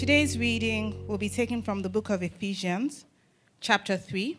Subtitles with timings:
[0.00, 3.04] Today's reading will be taken from the book of Ephesians,
[3.60, 4.38] chapter 3,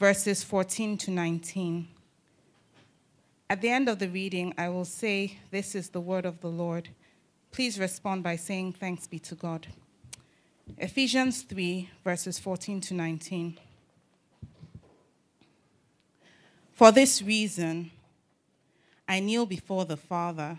[0.00, 1.86] verses 14 to 19.
[3.48, 6.48] At the end of the reading, I will say, This is the word of the
[6.48, 6.88] Lord.
[7.52, 9.68] Please respond by saying, Thanks be to God.
[10.76, 13.60] Ephesians 3, verses 14 to 19.
[16.72, 17.92] For this reason,
[19.06, 20.58] I kneel before the Father,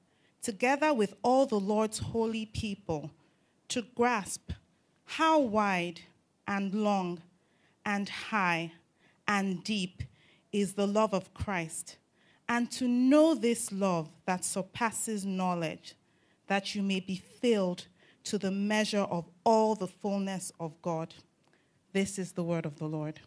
[0.41, 3.11] together with all the Lord's holy people,
[3.69, 4.51] to grasp
[5.05, 6.01] how wide
[6.47, 7.21] and long
[7.85, 8.71] and high
[9.27, 10.03] and deep
[10.51, 11.97] is the love of Christ,
[12.49, 15.95] and to know this love that surpasses knowledge,
[16.47, 17.85] that you may be filled
[18.25, 21.13] to the measure of all the fullness of God.
[21.93, 23.21] This is the word of the Lord.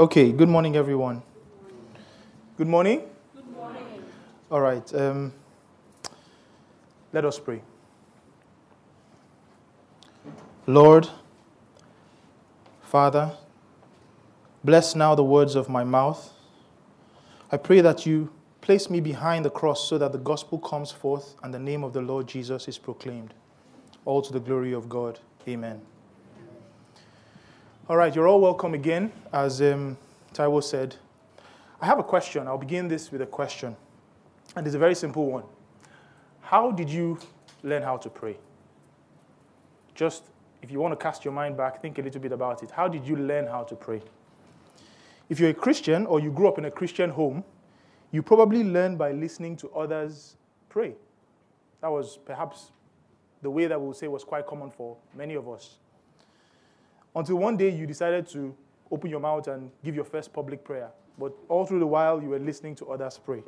[0.00, 1.22] Okay, good morning, everyone.
[2.56, 3.02] Good morning.
[3.36, 4.02] Good morning.
[4.50, 5.34] All right, um,
[7.12, 7.60] let us pray.
[10.66, 11.06] Lord,
[12.80, 13.32] Father,
[14.64, 16.32] bless now the words of my mouth.
[17.52, 18.32] I pray that you
[18.62, 21.92] place me behind the cross so that the gospel comes forth and the name of
[21.92, 23.34] the Lord Jesus is proclaimed.
[24.06, 25.18] All to the glory of God.
[25.46, 25.82] Amen.
[27.90, 29.10] All right, you're all welcome again.
[29.32, 29.98] As um,
[30.32, 30.94] Taiwo said,
[31.80, 32.46] I have a question.
[32.46, 33.74] I'll begin this with a question.
[34.54, 35.42] And it's a very simple one.
[36.40, 37.18] How did you
[37.64, 38.36] learn how to pray?
[39.96, 40.22] Just
[40.62, 42.70] if you want to cast your mind back, think a little bit about it.
[42.70, 44.00] How did you learn how to pray?
[45.28, 47.42] If you're a Christian or you grew up in a Christian home,
[48.12, 50.36] you probably learned by listening to others
[50.68, 50.94] pray.
[51.80, 52.70] That was perhaps
[53.42, 55.78] the way that we'll say was quite common for many of us.
[57.14, 58.54] Until one day you decided to
[58.90, 60.90] open your mouth and give your first public prayer.
[61.18, 63.42] But all through the while, you were listening to others pray.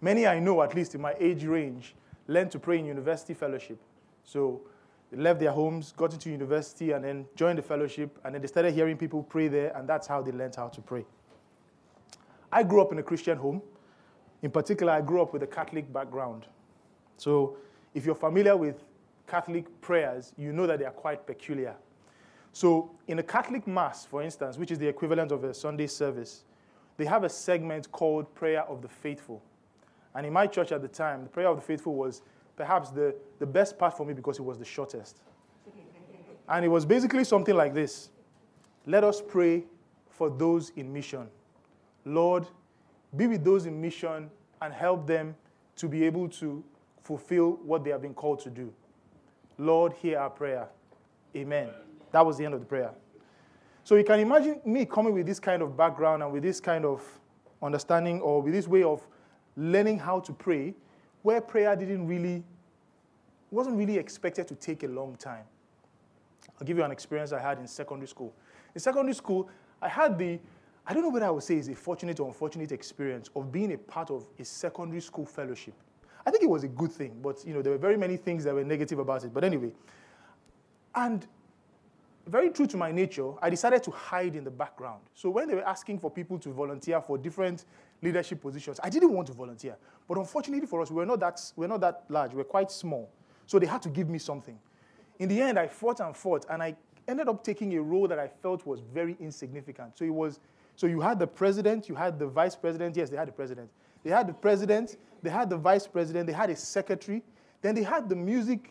[0.00, 1.94] Many I know, at least in my age range,
[2.26, 3.78] learned to pray in university fellowship.
[4.24, 4.62] So
[5.10, 8.48] they left their homes, got into university, and then joined the fellowship, and then they
[8.48, 11.04] started hearing people pray there, and that's how they learned how to pray.
[12.50, 13.62] I grew up in a Christian home.
[14.42, 16.46] In particular, I grew up with a Catholic background.
[17.16, 17.56] So
[17.94, 18.82] if you're familiar with
[19.26, 21.76] Catholic prayers, you know that they are quite peculiar.
[22.52, 26.44] So, in a Catholic Mass, for instance, which is the equivalent of a Sunday service,
[26.96, 29.42] they have a segment called Prayer of the Faithful.
[30.14, 32.22] And in my church at the time, the Prayer of the Faithful was
[32.56, 35.20] perhaps the, the best part for me because it was the shortest.
[36.48, 38.10] and it was basically something like this
[38.86, 39.64] Let us pray
[40.10, 41.28] for those in mission.
[42.04, 42.46] Lord,
[43.16, 44.30] be with those in mission
[44.60, 45.34] and help them
[45.76, 46.62] to be able to
[47.02, 48.72] fulfill what they have been called to do.
[49.58, 50.68] Lord, hear our prayer.
[51.34, 51.70] Amen.
[52.12, 52.92] That was the end of the prayer.
[53.84, 56.84] So you can imagine me coming with this kind of background and with this kind
[56.84, 57.02] of
[57.62, 59.06] understanding or with this way of
[59.56, 60.74] learning how to pray,
[61.22, 62.42] where prayer didn't really,
[63.50, 65.44] wasn't really expected to take a long time.
[66.60, 68.34] I'll give you an experience I had in secondary school.
[68.74, 69.48] In secondary school,
[69.82, 70.38] I had the,
[70.86, 73.72] I don't know whether I would say it's a fortunate or unfortunate experience of being
[73.72, 75.74] a part of a secondary school fellowship.
[76.24, 78.44] I think it was a good thing, but you know, there were very many things
[78.44, 79.32] that were negative about it.
[79.32, 79.72] But anyway,
[80.94, 81.26] and
[82.30, 85.02] very true to my nature, I decided to hide in the background.
[85.14, 87.64] So when they were asking for people to volunteer for different
[88.02, 89.76] leadership positions, I didn't want to volunteer.
[90.08, 92.32] But unfortunately for us, we were not that, we were not that large.
[92.32, 93.10] We were quite small.
[93.46, 94.58] So they had to give me something.
[95.18, 96.76] In the end, I fought and fought, and I
[97.08, 99.98] ended up taking a role that I felt was very insignificant.
[99.98, 100.40] So it was,
[100.76, 102.96] so you had the president, you had the vice president.
[102.96, 103.70] Yes, they had the president.
[104.02, 107.22] They had the president, they had the vice president, they had a secretary,
[107.60, 108.70] then they had the music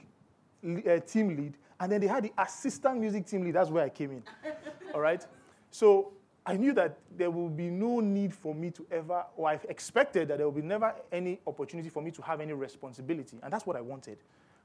[0.66, 3.56] uh, team lead, and then they had the assistant music team lead.
[3.56, 4.24] That's where I came in.
[4.94, 5.26] All right?
[5.72, 6.14] So
[6.46, 10.28] I knew that there will be no need for me to ever, or I expected
[10.30, 13.38] that there will be never any opportunity for me to have any responsibility.
[13.42, 14.18] And that's what I wanted.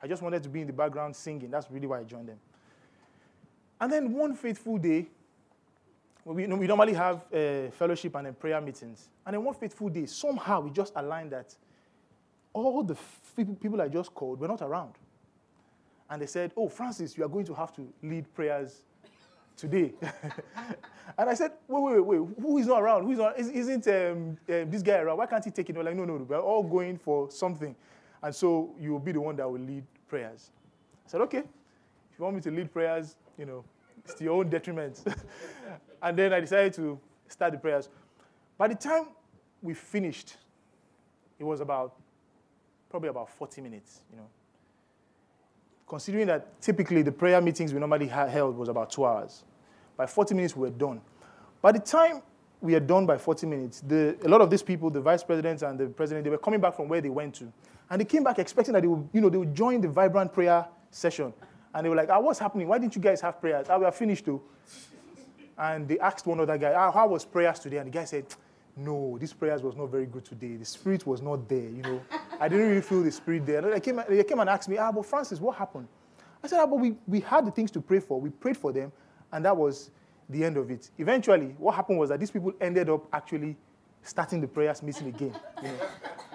[0.03, 1.51] I just wanted to be in the background singing.
[1.51, 2.39] That's really why I joined them.
[3.81, 5.07] And then one faithful day,
[6.25, 9.09] we, we normally have uh, fellowship and prayer meetings.
[9.27, 11.55] And then one faithful day, somehow we just aligned that
[12.53, 12.97] all the
[13.61, 14.95] people I just called were not around.
[16.15, 18.85] And they said, Oh, Francis, you are going to have to lead prayers
[19.57, 19.95] today.
[21.19, 22.29] and I said, Wait, wait, wait.
[22.41, 23.03] Who is not around?
[23.03, 23.37] Who is not?
[23.37, 25.19] Isn't um, um, this guy around?
[25.19, 25.77] Why can't he take it?
[25.77, 26.15] We're like, No, no.
[26.15, 27.75] We're all going for something.
[28.23, 30.53] And so you will be the one that will lead prayers.
[31.05, 31.39] I said, Okay.
[31.39, 33.65] If you want me to lead prayers, you know,
[34.05, 35.03] it's to your own detriment.
[36.03, 36.97] and then I decided to
[37.27, 37.89] start the prayers.
[38.57, 39.09] By the time
[39.61, 40.37] we finished,
[41.41, 41.97] it was about
[42.89, 44.29] probably about 40 minutes, you know.
[45.87, 49.45] Considering that typically the prayer meetings we normally held was about two hours.
[49.97, 51.01] By 40 minutes, we were done.
[51.61, 52.23] By the time
[52.61, 55.63] we are done by 40 minutes, the, a lot of these people, the vice presidents
[55.63, 57.53] and the president, they were coming back from where they went to.
[57.91, 60.33] And they came back expecting that they would, you know, they would join the vibrant
[60.33, 61.33] prayer session.
[61.75, 62.69] And they were like, ah, what's happening?
[62.69, 63.67] Why didn't you guys have prayers?
[63.69, 64.41] Ah, we are finished too.
[65.59, 67.77] And they asked one other guy, ah, how was prayers today?
[67.77, 68.27] And the guy said,
[68.77, 70.57] no, this prayers was not very good today.
[70.57, 72.01] The spirit was not there, you know.
[72.41, 73.63] I didn't really feel the spirit there.
[73.63, 75.89] They came, they came and asked me, ah, but Francis, what happened?
[76.43, 78.21] I said, ah, but we, we had the things to pray for.
[78.21, 78.93] We prayed for them,
[79.33, 79.91] and that was
[80.29, 80.91] the end of it.
[80.99, 83.57] Eventually, what happened was that these people ended up actually
[84.03, 85.35] starting the prayers meeting again.
[85.63, 85.89] You know?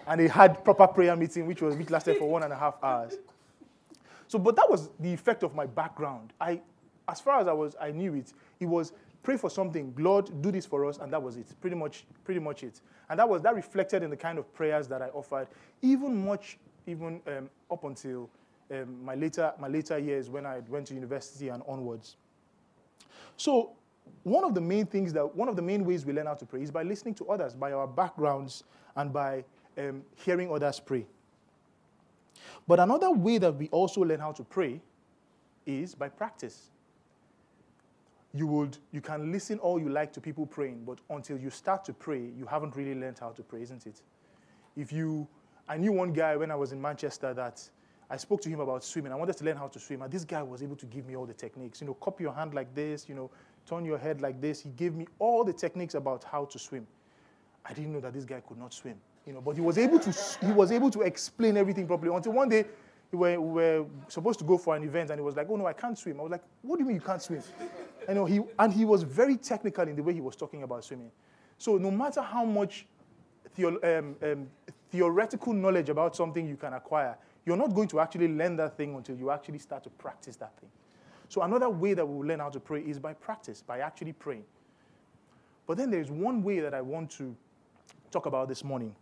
[0.09, 2.75] and they had proper prayer meeting, which was which lasted for one and a half
[2.83, 3.17] hours.
[4.27, 6.33] So, but that was the effect of my background.
[6.41, 6.61] I,
[7.07, 8.33] as far as I was, I knew it.
[8.59, 8.91] It was
[9.23, 11.47] pray for something, Lord, do this for us, and that was it.
[11.61, 12.81] Pretty much, pretty much it.
[13.09, 15.47] And that was that reflected in the kind of prayers that I offered,
[15.81, 16.57] even much,
[16.87, 18.29] even um, up until
[18.71, 22.17] um, my later my later years when I went to university and onwards.
[23.35, 23.71] So,
[24.23, 26.45] one of the main things that one of the main ways we learn how to
[26.45, 28.63] pray is by listening to others, by our backgrounds,
[28.95, 29.43] and by
[29.77, 31.05] um, hearing others pray.
[32.67, 34.81] But another way that we also learn how to pray
[35.65, 36.69] is by practice.
[38.33, 41.83] You would you can listen all you like to people praying, but until you start
[41.85, 44.01] to pray, you haven't really learned how to pray, isn't it?
[44.77, 45.27] If you
[45.67, 47.67] I knew one guy when I was in Manchester that
[48.09, 49.11] I spoke to him about swimming.
[49.11, 51.15] I wanted to learn how to swim, and this guy was able to give me
[51.15, 51.79] all the techniques.
[51.79, 53.29] You know, cup your hand like this, you know,
[53.67, 54.61] turn your head like this.
[54.61, 56.87] He gave me all the techniques about how to swim.
[57.65, 58.95] I didn't know that this guy could not swim.
[59.27, 60.11] You know, but he was able to
[60.43, 62.65] he was able to explain everything properly until one day
[63.11, 65.55] we were, we were supposed to go for an event and he was like, "Oh
[65.55, 67.41] no, I can't swim." I was like, "What do you mean you can't swim?"
[68.07, 70.83] You know, he and he was very technical in the way he was talking about
[70.83, 71.11] swimming.
[71.57, 72.85] So no matter how much
[73.55, 74.47] theo, um, um,
[74.91, 78.95] theoretical knowledge about something you can acquire, you're not going to actually learn that thing
[78.95, 80.69] until you actually start to practice that thing.
[81.27, 84.13] So another way that we will learn how to pray is by practice, by actually
[84.13, 84.45] praying.
[85.67, 87.35] But then there's one way that I want to
[88.11, 88.95] talk about this morning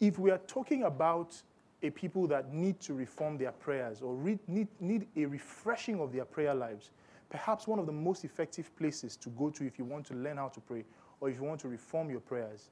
[0.00, 1.40] if we are talking about
[1.82, 6.12] a people that need to reform their prayers or re- need, need a refreshing of
[6.12, 6.90] their prayer lives,
[7.30, 10.36] perhaps one of the most effective places to go to if you want to learn
[10.36, 10.84] how to pray
[11.20, 12.70] or if you want to reform your prayers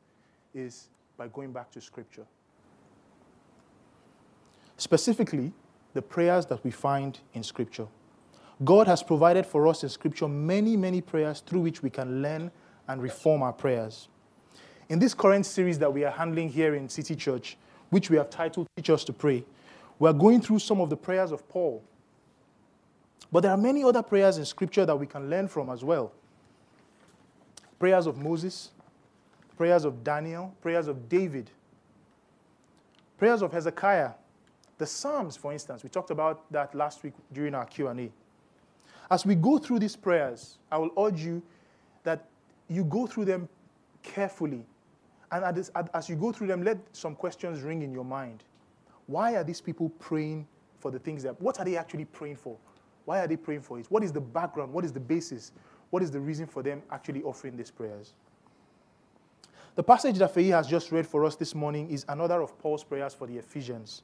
[0.55, 2.25] is by going back to Scripture.
[4.77, 5.53] Specifically,
[5.95, 7.87] the prayers that we find in Scripture.
[8.65, 12.51] God has provided for us in Scripture many, many prayers through which we can learn
[12.89, 14.09] and reform our prayers.
[14.89, 17.57] In this current series that we are handling here in City Church,
[17.91, 19.45] which we have titled Teach Us to Pray,
[19.99, 21.83] we are going through some of the prayers of Paul.
[23.33, 26.13] But there are many other prayers in Scripture that we can learn from as well.
[27.79, 28.71] Prayers of Moses,
[29.57, 31.51] prayers of Daniel, prayers of David,
[33.19, 34.13] prayers of Hezekiah,
[34.79, 35.83] the Psalms, for instance.
[35.83, 38.11] We talked about that last week during our Q&A.
[39.11, 41.43] As we go through these prayers, I will urge you
[42.03, 42.27] that
[42.69, 43.49] you go through them
[44.03, 44.65] carefully
[45.33, 48.45] and as you go through them, let some questions ring in your mind.
[49.07, 50.47] Why are these people praying
[50.79, 52.57] for the things that, what are they actually praying for?
[53.05, 53.87] Why are they praying for it?
[53.89, 54.73] What is the background?
[54.73, 55.53] What is the basis?
[55.91, 58.15] What is the reason for them actually offering these prayers?
[59.77, 62.83] The passage that Faye has just read for us this morning is another of Paul's
[62.83, 64.03] prayers for the Ephesians.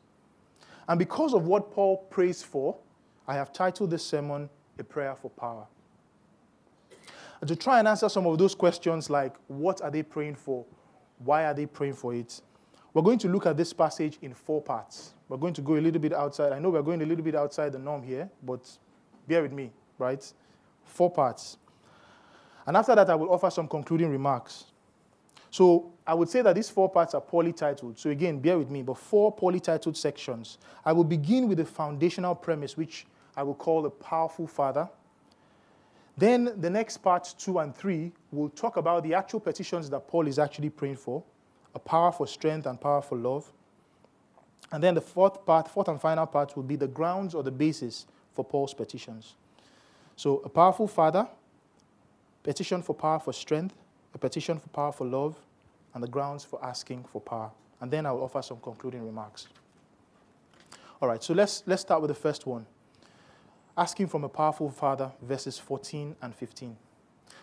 [0.88, 2.76] And because of what Paul prays for,
[3.26, 5.66] I have titled this sermon, A Prayer for Power.
[7.40, 10.64] And to try and answer some of those questions like, what are they praying for?
[11.24, 12.40] Why are they praying for it?
[12.94, 15.14] We're going to look at this passage in four parts.
[15.28, 16.52] We're going to go a little bit outside.
[16.52, 18.68] I know we're going a little bit outside the norm here, but
[19.26, 20.32] bear with me, right?
[20.84, 21.56] Four parts.
[22.66, 24.66] And after that, I will offer some concluding remarks.
[25.50, 27.98] So I would say that these four parts are poorly titled.
[27.98, 30.58] So again, bear with me, but four poorly titled sections.
[30.84, 34.88] I will begin with the foundational premise, which I will call the powerful father.
[36.16, 40.26] Then the next part, two and three, will talk about the actual petitions that Paul
[40.26, 41.22] is actually praying for
[41.74, 43.50] a power for strength and power for love.
[44.70, 47.50] And then the fourth part, fourth and final part, will be the grounds or the
[47.50, 49.34] basis for Paul's petitions.
[50.16, 51.26] So, a powerful father,
[52.42, 53.74] petition for power for strength,
[54.14, 55.36] a petition for power for love,
[55.94, 57.50] and the grounds for asking for power.
[57.80, 59.48] And then I will offer some concluding remarks.
[61.00, 62.66] All right, so let's, let's start with the first one
[63.76, 66.76] asking from a powerful father, verses 14 and 15.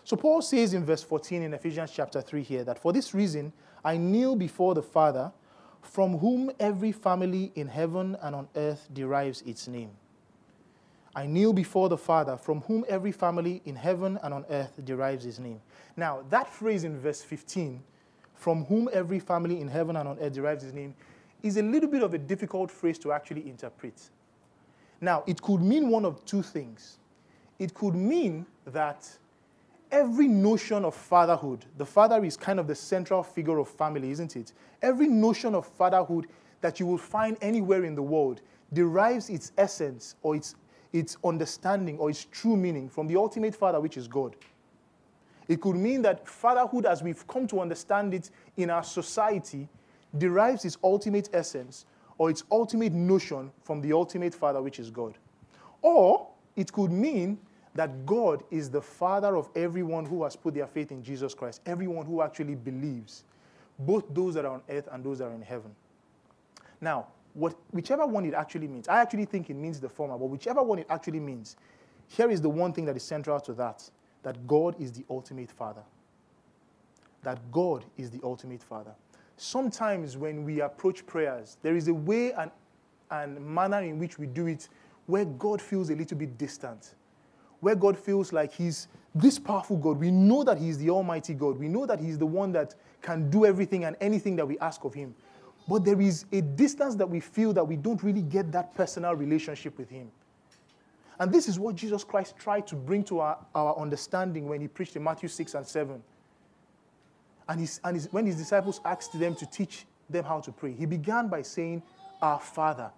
[0.04, 3.52] So Paul says in verse 14 in Ephesians chapter 3 here that for this reason
[3.84, 5.32] I kneel before the Father,
[5.82, 9.90] from whom every family in heaven and on earth derives its name.
[11.14, 15.24] I kneel before the Father, from whom every family in heaven and on earth derives
[15.24, 15.60] his name.
[15.96, 17.82] Now, that phrase in verse 15,
[18.34, 20.94] from whom every family in heaven and on earth derives his name,
[21.42, 24.10] is a little bit of a difficult phrase to actually interpret.
[25.00, 26.98] Now, it could mean one of two things.
[27.58, 29.08] It could mean that
[29.90, 34.36] every notion of fatherhood, the father is kind of the central figure of family, isn't
[34.36, 34.52] it?
[34.82, 36.26] Every notion of fatherhood
[36.60, 38.42] that you will find anywhere in the world
[38.72, 40.54] derives its essence or its,
[40.92, 44.36] its understanding or its true meaning from the ultimate father, which is God.
[45.48, 49.68] It could mean that fatherhood, as we've come to understand it in our society,
[50.16, 51.86] derives its ultimate essence
[52.20, 55.14] or its ultimate notion from the ultimate Father, which is God.
[55.80, 57.38] Or it could mean
[57.74, 61.62] that God is the Father of everyone who has put their faith in Jesus Christ,
[61.64, 63.24] everyone who actually believes,
[63.78, 65.74] both those that are on earth and those that are in heaven.
[66.82, 70.26] Now, what, whichever one it actually means, I actually think it means the former, but
[70.26, 71.56] whichever one it actually means,
[72.06, 73.88] here is the one thing that is central to that
[74.24, 75.84] that God is the ultimate Father.
[77.22, 78.92] That God is the ultimate Father
[79.40, 82.50] sometimes when we approach prayers, there is a way and,
[83.10, 84.68] and manner in which we do it
[85.06, 86.94] where God feels a little bit distant,
[87.60, 89.98] where God feels like He's this powerful God.
[89.98, 91.58] We know that He's the Almighty God.
[91.58, 94.84] We know that He's the one that can do everything and anything that we ask
[94.84, 95.14] of Him.
[95.66, 99.14] But there is a distance that we feel that we don't really get that personal
[99.14, 100.10] relationship with Him.
[101.18, 104.68] And this is what Jesus Christ tried to bring to our, our understanding when He
[104.68, 106.02] preached in Matthew 6 and 7.
[107.50, 110.72] And, his, and his, when his disciples asked them to teach them how to pray,
[110.72, 111.82] he began by saying,
[112.22, 112.92] Our Father.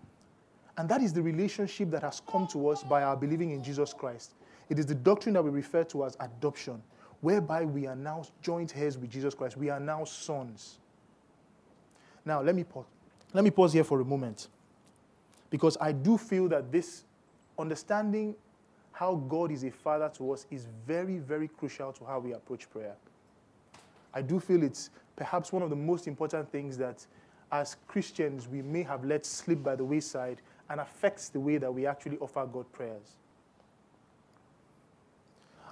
[0.76, 3.94] And that is the relationship that has come to us by our believing in Jesus
[3.94, 4.34] Christ.
[4.68, 6.82] It is the doctrine that we refer to as adoption,
[7.22, 9.56] whereby we are now joint heirs with Jesus Christ.
[9.56, 10.80] We are now sons.
[12.26, 12.84] Now, let me pause.
[13.32, 14.48] Let me pause here for a moment.
[15.48, 17.04] Because I do feel that this
[17.58, 18.34] understanding
[18.92, 22.68] how God is a father to us is very, very crucial to how we approach
[22.68, 22.96] prayer.
[24.14, 27.06] I do feel it's perhaps one of the most important things that
[27.50, 30.40] as Christians we may have let slip by the wayside
[30.70, 33.16] and affects the way that we actually offer God prayers.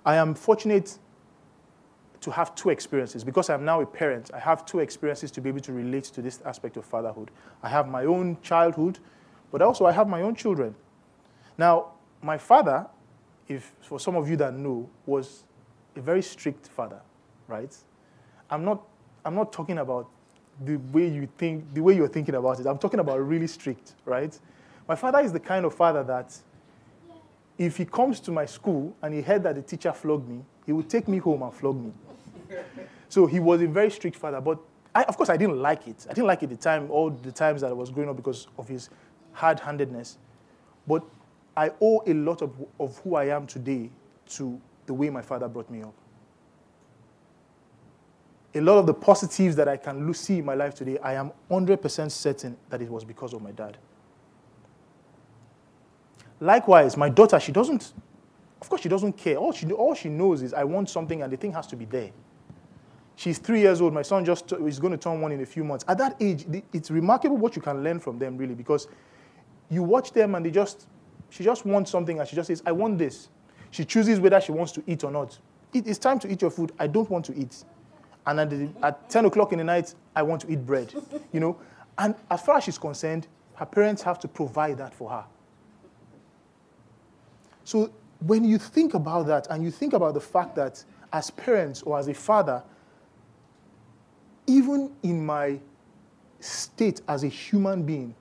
[0.05, 0.99] I am fortunate
[2.21, 4.31] to have two experiences because I'm now a parent.
[4.35, 7.31] I have two experiences to be able to relate to this aspect of fatherhood.
[7.63, 8.99] I have my own childhood,
[9.51, 10.75] but also I have my own children.
[11.57, 11.93] Now,
[12.23, 12.87] my father,
[13.49, 15.45] if for some of you that know, was
[15.97, 17.01] a very strict father,
[17.49, 17.75] right?
[18.51, 18.83] I'm not,
[19.25, 20.09] I'm not talking about
[20.65, 22.67] the way you think, the way you're thinking about it.
[22.67, 24.37] I'm talking about really strict, right?
[24.89, 26.37] My father is the kind of father that
[27.57, 30.73] if he comes to my school and he heard that the teacher flogged me, he
[30.73, 31.93] would take me home and flog me.
[33.09, 34.41] so he was a very strict father.
[34.41, 34.59] But
[34.95, 36.07] I, of course, I didn't like it.
[36.11, 38.49] I didn't like it the time, all the times that I was growing up because
[38.59, 38.91] of his
[39.33, 40.19] hard handedness.
[40.87, 41.05] But
[41.57, 43.91] I owe a lot of, of who I am today
[44.31, 45.95] to the way my father brought me up
[48.55, 51.33] a lot of the positives that I can see in my life today, I am
[51.51, 53.79] 100% certain that it was because of my dad.
[56.41, 57.93] Likewise, my daughter, she doesn't,
[58.61, 59.37] of course, she doesn't care.
[59.37, 61.85] All she, all she knows is I want something and the thing has to be
[61.85, 62.11] there.
[63.15, 63.93] She's three years old.
[63.93, 65.85] My son just is going to turn one in a few months.
[65.87, 68.89] At that age, it's remarkable what you can learn from them, really, because
[69.69, 70.89] you watch them and they just,
[71.29, 73.29] she just wants something and she just says, I want this.
[73.71, 75.39] She chooses whether she wants to eat or not.
[75.75, 76.73] it's time to eat your food.
[76.79, 77.63] I don't want to eat
[78.31, 80.95] and at, the, at 10 o'clock in the night, I want to eat bread.
[81.33, 81.61] You know?
[81.99, 85.25] And as far as she's concerned, her parents have to provide that for her.
[87.65, 90.83] So when you think about that and you think about the fact that
[91.13, 92.63] as parents or as a father,
[94.47, 95.59] even in my
[96.39, 98.15] state as a human being,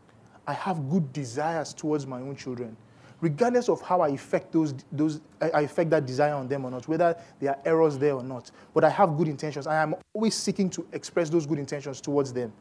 [0.48, 2.76] I have good desires towards my own children.
[3.22, 6.88] Regardless of how I affect those, those I effect that desire on them or not,
[6.88, 8.52] whether there are errors there or not.
[8.74, 9.68] But I have good intentions.
[9.68, 12.54] I am always seeking to express those good intentions towards them.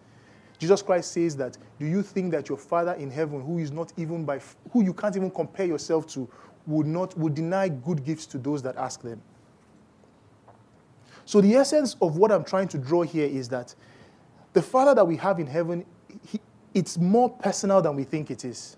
[0.59, 3.93] Jesus Christ says that, do you think that your Father in heaven, who is not
[3.97, 4.41] even by
[4.73, 6.29] who you can't even compare yourself to,
[6.67, 9.23] would not would deny good gifts to those that ask them?
[11.25, 13.75] So the essence of what I'm trying to draw here is that
[14.55, 15.85] the Father that we have in heaven,
[16.27, 16.41] he,
[16.75, 18.78] it's more personal than we think it is.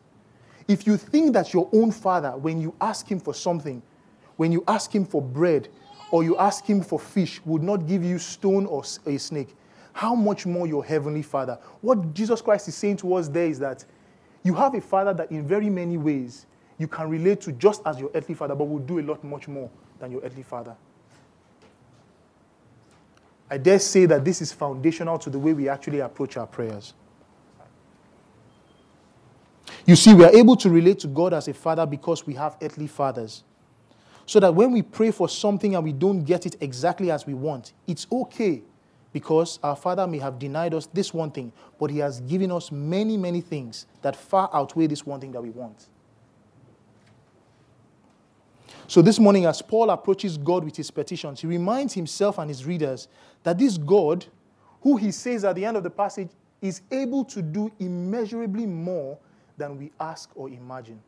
[0.70, 3.82] If you think that your own father, when you ask him for something,
[4.36, 5.68] when you ask him for bread
[6.12, 9.56] or you ask him for fish, would not give you stone or a snake,
[9.92, 11.58] how much more your heavenly father?
[11.80, 13.84] What Jesus Christ is saying to us there is that
[14.44, 16.46] you have a father that in very many ways
[16.78, 19.48] you can relate to just as your earthly father, but will do a lot much
[19.48, 20.76] more than your earthly father.
[23.50, 26.94] I dare say that this is foundational to the way we actually approach our prayers.
[29.86, 32.56] You see, we are able to relate to God as a father because we have
[32.62, 33.44] earthly fathers.
[34.26, 37.34] So that when we pray for something and we don't get it exactly as we
[37.34, 38.62] want, it's okay
[39.12, 42.70] because our father may have denied us this one thing, but he has given us
[42.70, 45.88] many, many things that far outweigh this one thing that we want.
[48.86, 52.64] So, this morning, as Paul approaches God with his petitions, he reminds himself and his
[52.64, 53.08] readers
[53.42, 54.26] that this God,
[54.82, 59.18] who he says at the end of the passage, is able to do immeasurably more
[59.60, 61.00] than we ask or imagine.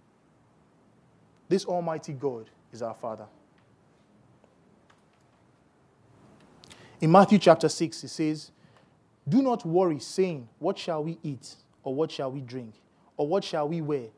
[1.49, 3.25] This Almighty God is our Father.
[7.01, 8.51] In Matthew chapter 6, it says,
[9.27, 11.57] Do not worry, saying, What shall we eat?
[11.83, 12.75] Or what shall we drink?
[13.17, 14.09] Or what shall we wear?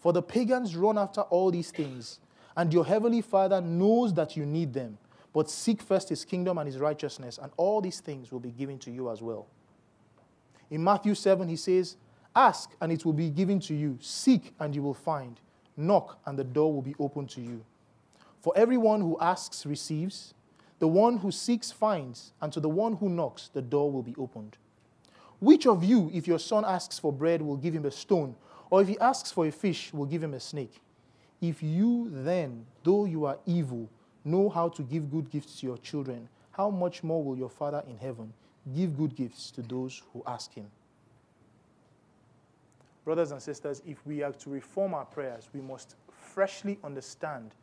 [0.00, 2.18] For the pagans run after all these things,
[2.56, 4.96] and your heavenly Father knows that you need them.
[5.34, 8.78] But seek first his kingdom and his righteousness, and all these things will be given
[8.80, 9.46] to you as well.
[10.70, 11.96] In Matthew 7, he says,
[12.34, 13.98] Ask, and it will be given to you.
[14.00, 15.38] Seek, and you will find.
[15.76, 17.64] Knock, and the door will be opened to you.
[18.40, 20.34] For everyone who asks receives,
[20.78, 24.16] the one who seeks finds, and to the one who knocks, the door will be
[24.18, 24.56] opened.
[25.38, 28.34] Which of you, if your son asks for bread, will give him a stone,
[28.70, 30.80] or if he asks for a fish, will give him a snake?
[31.40, 33.90] If you then, though you are evil,
[34.24, 37.82] know how to give good gifts to your children, how much more will your Father
[37.88, 38.32] in heaven
[38.74, 40.66] give good gifts to those who ask him?
[43.04, 47.54] Brothers and sisters, if we are to reform our prayers, we must freshly understand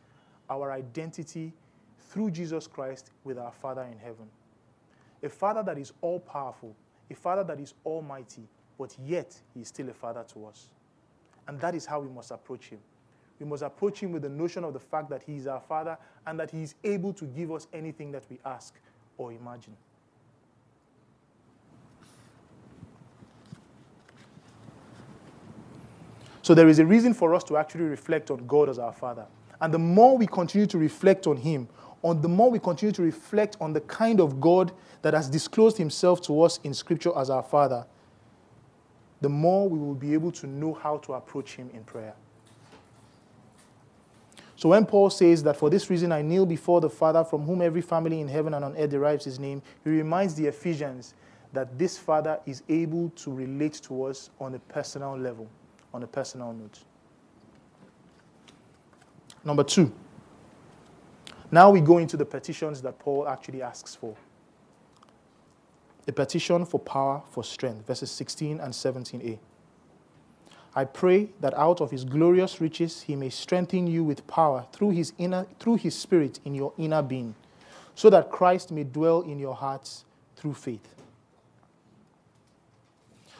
[0.50, 1.54] our identity
[1.98, 4.28] through Jesus Christ with our Father in heaven.
[5.24, 6.76] A Father that is all powerful,
[7.10, 8.48] a Father that is almighty,
[8.78, 10.70] but yet He is still a Father to us.
[11.48, 12.80] And that is how we must approach Him.
[13.40, 15.98] We must approach Him with the notion of the fact that He is our Father
[16.28, 18.76] and that He is able to give us anything that we ask
[19.18, 19.76] or imagine.
[26.50, 29.28] So there is a reason for us to actually reflect on God as our Father.
[29.62, 31.70] And the more we continue to reflect on Him,
[32.02, 34.72] on the more we continue to reflect on the kind of God
[35.04, 37.86] that has disclosed Himself to us in Scripture as our Father,
[39.22, 42.16] the more we will be able to know how to approach Him in prayer.
[44.56, 47.62] So when Paul says that for this reason I kneel before the Father from whom
[47.62, 51.14] every family in heaven and on earth derives his name, he reminds the Ephesians
[51.54, 55.48] that this Father is able to relate to us on a personal level
[55.94, 56.80] on a personal note.
[59.44, 59.92] Number two,
[61.52, 64.16] now we go into the petitions that Paul actually asks for.
[66.06, 69.40] The petition for power for strength, verses 16 and 17a.
[70.76, 74.92] I pray that out of his glorious riches he may strengthen you with power through
[74.92, 77.36] his, inner, through his spirit in your inner being,
[77.96, 80.99] so that Christ may dwell in your hearts through faith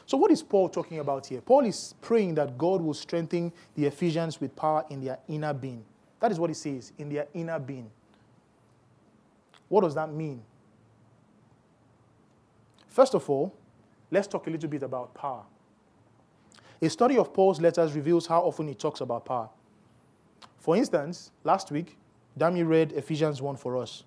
[0.10, 1.40] so, what is Paul talking about here?
[1.40, 5.86] Paul is praying that God will strengthen the Ephesians with power in their inner being.
[6.20, 7.92] That is what he says, in their inner being.
[9.68, 10.42] What does that mean?
[12.88, 13.54] First of all,
[14.10, 15.44] let's talk a little bit about power.
[16.82, 19.48] A study of Paul's letters reveals how often he talks about power.
[20.58, 21.98] For instance, last week,
[22.36, 24.06] Dami read Ephesians 1 for us.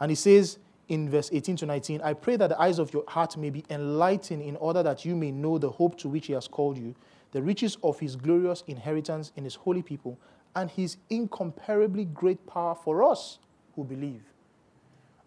[0.00, 3.04] And he says, in verse 18 to 19, I pray that the eyes of your
[3.08, 6.32] heart may be enlightened in order that you may know the hope to which he
[6.32, 6.94] has called you,
[7.32, 10.18] the riches of his glorious inheritance in his holy people,
[10.56, 13.38] and his incomparably great power for us
[13.76, 14.22] who believe.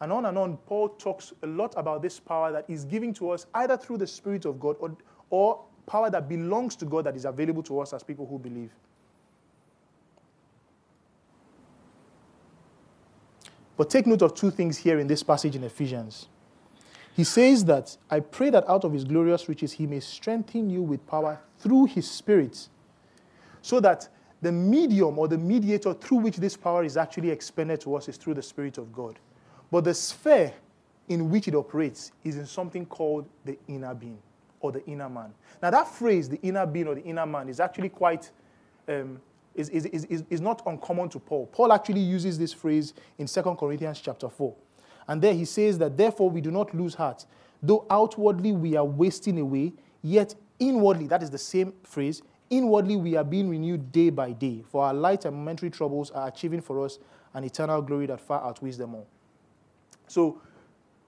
[0.02, 3.30] And on and on, Paul talks a lot about this power that is given to
[3.30, 4.97] us either through the Spirit of God or,
[5.30, 8.71] or power that belongs to God that is available to us as people who believe.
[13.82, 16.28] But take note of two things here in this passage in Ephesians.
[17.15, 20.84] He says that, I pray that out of his glorious riches he may strengthen you
[20.84, 22.70] with power through his spirit,
[23.63, 24.08] so that
[24.39, 28.17] the medium or the mediator through which this power is actually expended to us is
[28.17, 29.17] through the Spirit of God.
[29.72, 30.54] But the sphere
[31.10, 34.20] in which it operates is in something called the inner being
[34.60, 35.34] or the inner man.
[35.60, 38.30] Now, that phrase, the inner being or the inner man, is actually quite,
[38.88, 39.20] um,
[39.56, 41.48] is, is, is, is not uncommon to Paul.
[41.48, 44.56] Paul actually uses this phrase in 2 Corinthians chapter 4.
[45.08, 47.26] And there he says that, therefore, we do not lose heart.
[47.62, 53.16] Though outwardly we are wasting away, yet inwardly, that is the same phrase, inwardly we
[53.16, 54.64] are being renewed day by day.
[54.70, 57.00] For our light and momentary troubles are achieving for us
[57.34, 59.08] an eternal glory that far outweighs them all.
[60.08, 60.42] So,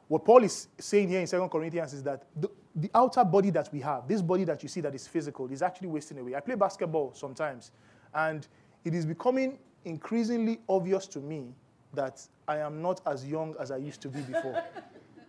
[0.08, 3.72] what Paul is saying here in 2 Corinthians is that the, the outer body that
[3.72, 6.36] we have, this body that you see that is physical, is actually wasting away.
[6.36, 7.72] I play basketball sometimes,
[8.16, 8.48] and
[8.86, 11.54] it is becoming increasingly obvious to me
[11.94, 14.64] that I am not as young as I used to be before.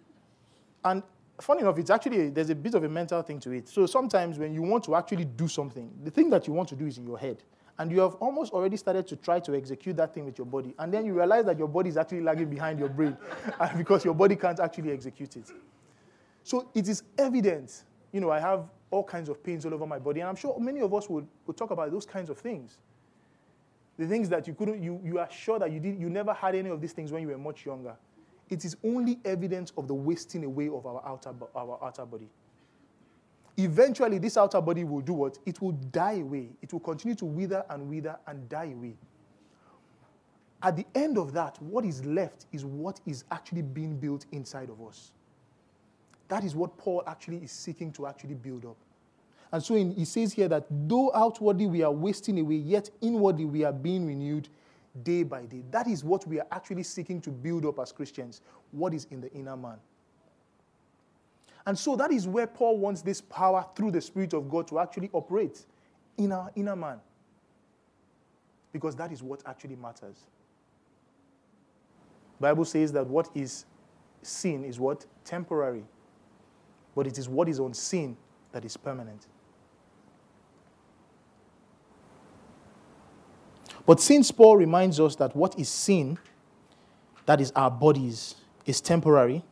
[0.84, 1.02] and
[1.40, 3.68] funny enough, it's actually, there's a bit of a mental thing to it.
[3.68, 6.76] So sometimes when you want to actually do something, the thing that you want to
[6.76, 7.42] do is in your head.
[7.78, 10.74] And you have almost already started to try to execute that thing with your body.
[10.78, 13.16] And then you realize that your body is actually lagging behind your brain
[13.76, 15.50] because your body can't actually execute it.
[16.44, 17.82] So it is evident.
[18.12, 20.20] You know, I have all kinds of pains all over my body.
[20.20, 22.78] And I'm sure many of us would, would talk about those kinds of things.
[23.98, 26.54] The things that you couldn't, you, you are sure that you, did, you never had
[26.54, 27.96] any of these things when you were much younger.
[28.50, 32.28] It is only evidence of the wasting away of our outer, our outer body.
[33.56, 35.38] Eventually, this outer body will do what?
[35.46, 36.50] It will die away.
[36.62, 38.94] It will continue to wither and wither and die away.
[40.62, 44.70] At the end of that, what is left is what is actually being built inside
[44.70, 45.12] of us.
[46.28, 48.76] That is what Paul actually is seeking to actually build up.
[49.54, 53.44] And so in, he says here that though outwardly we are wasting away, yet inwardly
[53.44, 54.48] we are being renewed
[55.04, 55.62] day by day.
[55.70, 58.40] That is what we are actually seeking to build up as Christians.
[58.72, 59.76] What is in the inner man?
[61.66, 64.80] And so that is where Paul wants this power through the Spirit of God to
[64.80, 65.64] actually operate
[66.18, 66.98] in our inner man.
[68.72, 70.24] Because that is what actually matters.
[72.40, 73.66] Bible says that what is
[74.20, 75.06] seen is what?
[75.24, 75.84] Temporary.
[76.96, 78.16] But it is what is unseen
[78.50, 79.28] that is permanent.
[83.86, 86.18] But since Paul reminds us that what is seen,
[87.26, 89.42] that is our bodies, is temporary,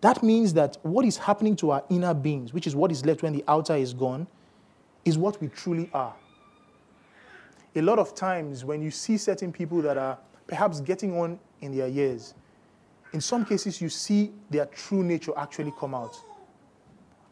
[0.00, 3.22] that means that what is happening to our inner beings, which is what is left
[3.22, 4.26] when the outer is gone,
[5.04, 6.14] is what we truly are.
[7.76, 11.76] A lot of times, when you see certain people that are perhaps getting on in
[11.76, 12.34] their years,
[13.12, 16.16] in some cases, you see their true nature actually come out.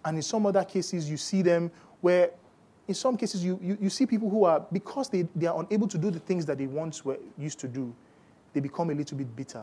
[0.05, 1.71] And in some other cases, you see them
[2.01, 2.31] where,
[2.89, 5.87] in some cases, you, you, you see people who are, because they, they are unable
[5.87, 7.95] to do the things that they once were used to do,
[8.55, 9.63] they become a little bit bitter.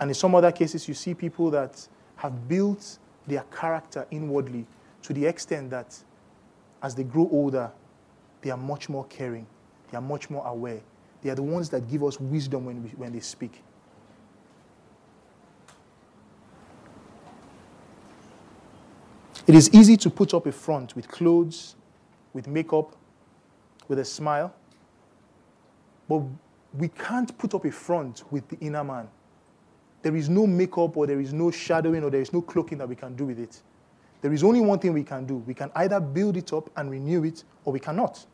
[0.00, 4.66] And in some other cases, you see people that have built their character inwardly
[5.02, 5.96] to the extent that
[6.82, 7.70] as they grow older,
[8.40, 9.46] they are much more caring,
[9.90, 10.80] they are much more aware.
[11.20, 13.62] They are the ones that give us wisdom when, we, when they speak.
[19.48, 21.74] It is easy to put up a front with clothes,
[22.34, 22.94] with makeup,
[23.88, 24.54] with a smile,
[26.06, 26.22] but
[26.74, 29.08] we can't put up a front with the inner man.
[30.02, 32.90] There is no makeup or there is no shadowing or there is no cloaking that
[32.90, 33.62] we can do with it.
[34.20, 35.36] There is only one thing we can do.
[35.36, 38.26] We can either build it up and renew it or we cannot.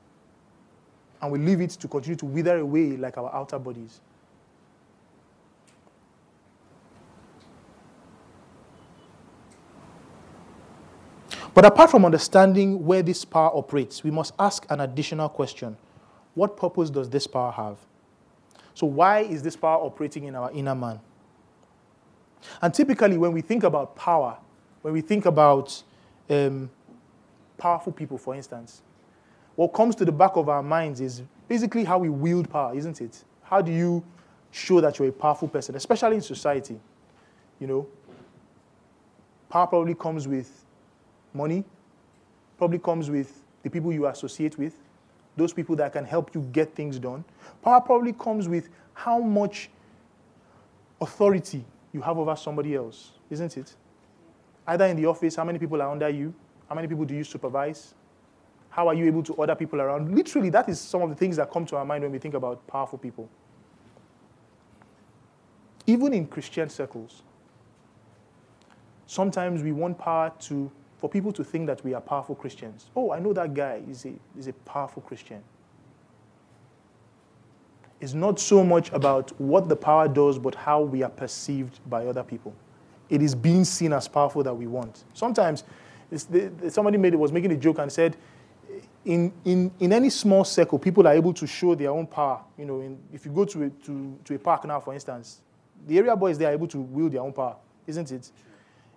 [1.22, 4.00] And we leave it to continue to wither away like our outer bodies.
[11.54, 15.76] But apart from understanding where this power operates, we must ask an additional question
[16.34, 17.78] What purpose does this power have?
[18.74, 21.00] So, why is this power operating in our inner man?
[22.60, 24.36] And typically, when we think about power,
[24.82, 25.82] when we think about
[26.28, 26.68] um,
[27.56, 28.82] powerful people, for instance,
[29.54, 33.00] what comes to the back of our minds is basically how we wield power, isn't
[33.00, 33.24] it?
[33.44, 34.04] How do you
[34.50, 36.80] show that you're a powerful person, especially in society?
[37.60, 37.86] You know,
[39.48, 40.63] power probably comes with
[41.34, 41.64] money,
[42.56, 44.74] probably comes with the people you associate with,
[45.36, 47.24] those people that can help you get things done.
[47.62, 49.70] Power probably comes with how much
[51.00, 53.74] authority you have over somebody else, isn't it?
[54.66, 56.32] Either in the office, how many people are under you?
[56.68, 57.94] How many people do you supervise?
[58.70, 60.14] How are you able to order people around?
[60.14, 62.34] Literally, that is some of the things that come to our mind when we think
[62.34, 63.28] about powerful people.
[65.86, 67.22] Even in Christian circles,
[69.06, 70.70] sometimes we want power to,
[71.04, 72.86] for people to think that we are powerful Christians.
[72.96, 75.42] Oh, I know that guy is a, is a powerful Christian
[78.00, 82.06] It's not so much about what the power does, but how we are perceived by
[82.06, 82.54] other people.
[83.10, 85.04] It is being seen as powerful that we want.
[85.12, 85.64] Sometimes
[86.10, 88.16] the, somebody made, was making a joke and said,
[89.04, 92.40] in, in, in any small circle, people are able to show their own power.
[92.56, 95.42] You know, in, if you go to a, to, to a park now, for instance,
[95.86, 98.30] the area boys they are able to wield their own power, isn't it?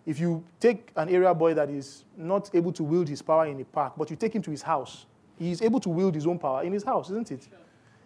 [0.08, 3.60] If you take an area boy that is not able to wield his power in
[3.60, 5.06] a park, but you take him to his house,
[5.38, 7.50] he is able to wield his own power in his house, isn't it?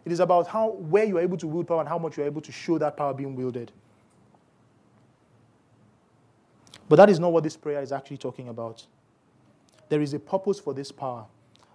[0.03, 2.23] It is about how where you are able to wield power and how much you
[2.23, 3.71] are able to show that power being wielded.
[6.89, 8.83] But that is not what this prayer is actually talking about.
[9.89, 11.27] There is a purpose for this power.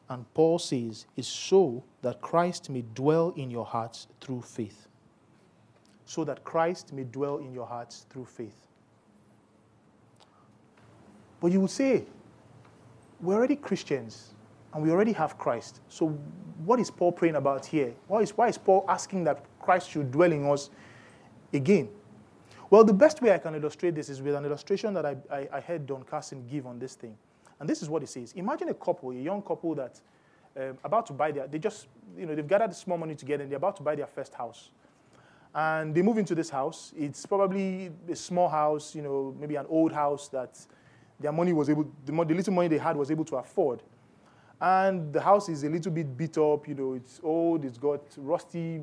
[0.08, 4.88] And Paul says, is so that Christ may dwell in your hearts through faith.
[6.04, 8.65] So that Christ may dwell in your hearts through faith.
[11.40, 12.04] But you would say,
[13.20, 14.34] we're already Christians
[14.72, 15.80] and we already have Christ.
[15.88, 16.08] So
[16.64, 17.94] what is Paul praying about here?
[18.08, 20.70] Why is, why is Paul asking that Christ should dwell in us
[21.52, 21.88] again?
[22.68, 25.48] Well, the best way I can illustrate this is with an illustration that I, I,
[25.52, 27.16] I heard Don Carson give on this thing.
[27.60, 28.32] And this is what he says.
[28.32, 30.00] Imagine a couple, a young couple that
[30.56, 31.86] um, about to buy their, they just,
[32.18, 34.70] you know, they've gathered small money together and they're about to buy their first house.
[35.54, 36.92] And they move into this house.
[36.96, 40.58] It's probably a small house, you know, maybe an old house that
[41.18, 43.82] their money was able, the, the little money they had was able to afford.
[44.60, 48.02] And the house is a little bit beat up, you know, it's old, it's got
[48.16, 48.82] rusty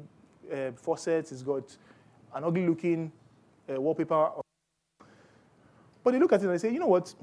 [0.51, 1.75] uh, faucets, it's got
[2.35, 3.11] an ugly looking
[3.69, 4.29] uh, wallpaper.
[6.03, 7.13] But they look at it and they say, you know what,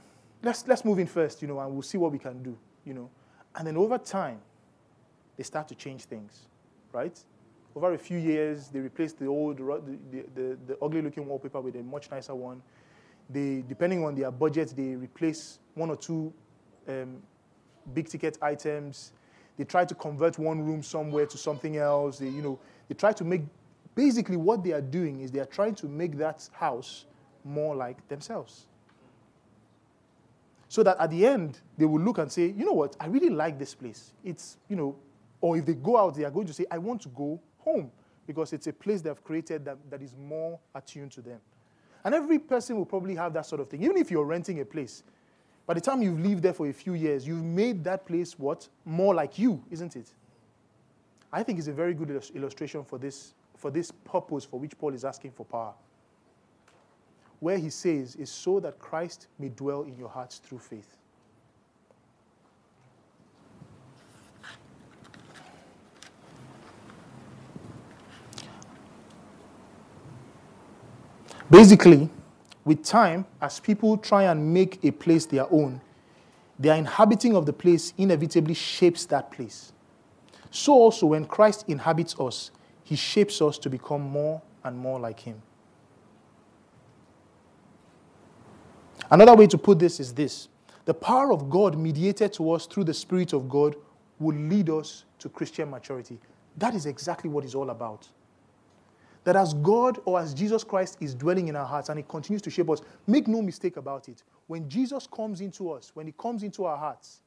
[0.42, 2.94] let's, let's move in first, you know, and we'll see what we can do, you
[2.94, 3.11] know.
[3.55, 4.40] And then over time,
[5.37, 6.46] they start to change things,
[6.92, 7.18] right?
[7.77, 11.61] Over a few years, they replace the old, the, the, the, the ugly looking wallpaper
[11.61, 12.62] with a much nicer one.
[13.33, 16.33] They, depending on their budget, they replace one or two
[16.88, 17.23] um,
[17.95, 19.12] big ticket items.
[19.57, 22.19] They try to convert one room somewhere to something else.
[22.19, 23.43] They, you know, they try to make,
[23.95, 27.07] basically what they are doing is they are trying to make that house
[27.45, 28.66] more like themselves.
[30.69, 33.31] So that at the end, they will look and say, you know what, I really
[33.31, 34.12] like this place.
[34.25, 34.97] It's, you know,
[35.40, 37.90] or if they go out, they are going to say, I want to go home
[38.27, 41.40] because it's a place they've created that, that is more attuned to them.
[42.05, 43.83] And every person will probably have that sort of thing.
[43.83, 45.03] Even if you're renting a place,
[45.67, 48.69] by the time you've lived there for a few years, you've made that place what?
[48.85, 50.11] More like you, isn't it?
[51.33, 54.95] I think it's a very good illustration for this, for this purpose for which Paul
[54.95, 55.75] is asking for power
[57.41, 60.97] where he says is so that Christ may dwell in your hearts through faith.
[71.51, 72.09] Basically,
[72.65, 75.81] with time, as people try and make a place their own,
[76.59, 79.73] their inhabiting of the place inevitably shapes that place.
[80.51, 82.51] So, also, when Christ inhabits us,
[82.85, 85.41] he shapes us to become more and more like him.
[89.11, 90.49] Another way to put this is this
[90.85, 93.75] the power of God mediated to us through the Spirit of God
[94.19, 96.19] will lead us to Christian maturity.
[96.57, 98.09] That is exactly what it's all about.
[99.24, 102.42] That as God or as Jesus Christ is dwelling in our hearts and He continues
[102.42, 104.22] to shape us, make no mistake about it.
[104.46, 107.20] When Jesus comes into us, when He comes into our hearts,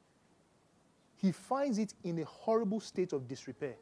[1.16, 3.76] He finds it in a horrible state of disrepair.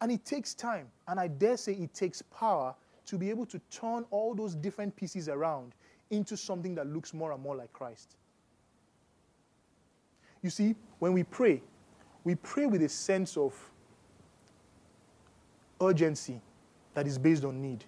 [0.00, 2.74] And it takes time, and I dare say it takes power
[3.06, 5.74] to be able to turn all those different pieces around
[6.10, 8.16] into something that looks more and more like Christ.
[10.42, 11.62] You see, when we pray,
[12.24, 13.54] we pray with a sense of
[15.80, 16.40] urgency
[16.94, 17.84] that is based on need.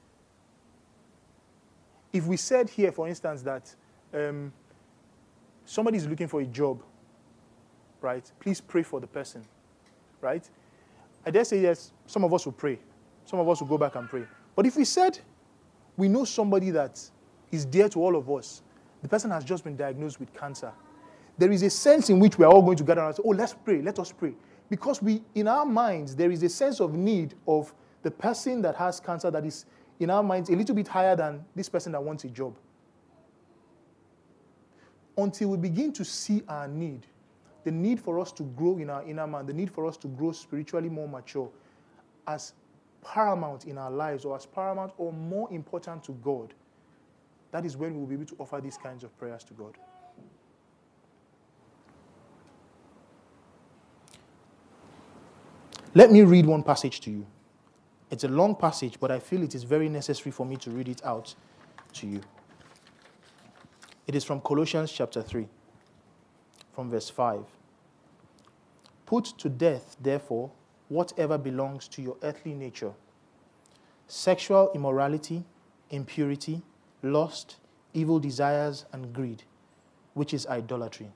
[2.12, 3.74] If we said here, for instance, that
[4.14, 4.52] um,
[5.64, 6.82] somebody is looking for a job,
[8.00, 8.30] right?
[8.40, 9.44] Please pray for the person,
[10.20, 10.48] right?
[11.24, 12.78] I dare say yes, some of us will pray.
[13.24, 14.24] Some of us will go back and pray.
[14.54, 15.18] But if we said
[15.96, 17.00] we know somebody that
[17.50, 18.62] is dear to all of us.
[19.02, 20.72] The person has just been diagnosed with cancer.
[21.38, 23.30] There is a sense in which we are all going to gather and say, Oh,
[23.30, 24.34] let's pray, let us pray.
[24.68, 28.74] Because we, in our minds, there is a sense of need of the person that
[28.76, 29.66] has cancer that is,
[30.00, 32.56] in our minds, a little bit higher than this person that wants a job.
[35.16, 37.06] Until we begin to see our need,
[37.64, 40.08] the need for us to grow in our inner man, the need for us to
[40.08, 41.48] grow spiritually more mature,
[42.26, 42.52] as
[43.02, 46.52] paramount in our lives, or as paramount or more important to God
[47.56, 49.78] that is when we will be able to offer these kinds of prayers to God.
[55.96, 57.26] Let me read one passage to you.
[58.10, 60.88] It's a long passage, but I feel it is very necessary for me to read
[60.88, 61.34] it out
[61.94, 62.20] to you.
[64.06, 65.48] It is from Colossians chapter 3,
[66.74, 67.46] from verse 5.
[69.06, 70.50] Put to death, therefore,
[70.88, 72.92] whatever belongs to your earthly nature
[74.06, 75.44] sexual immorality,
[75.88, 76.60] impurity,
[77.02, 77.56] lust,
[77.94, 79.44] evil desires, and greed,
[80.12, 81.08] which is idolatry.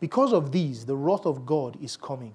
[0.00, 2.34] Because of these, the wrath of God is coming.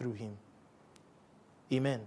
[0.00, 0.36] through him.
[1.72, 2.00] Amen.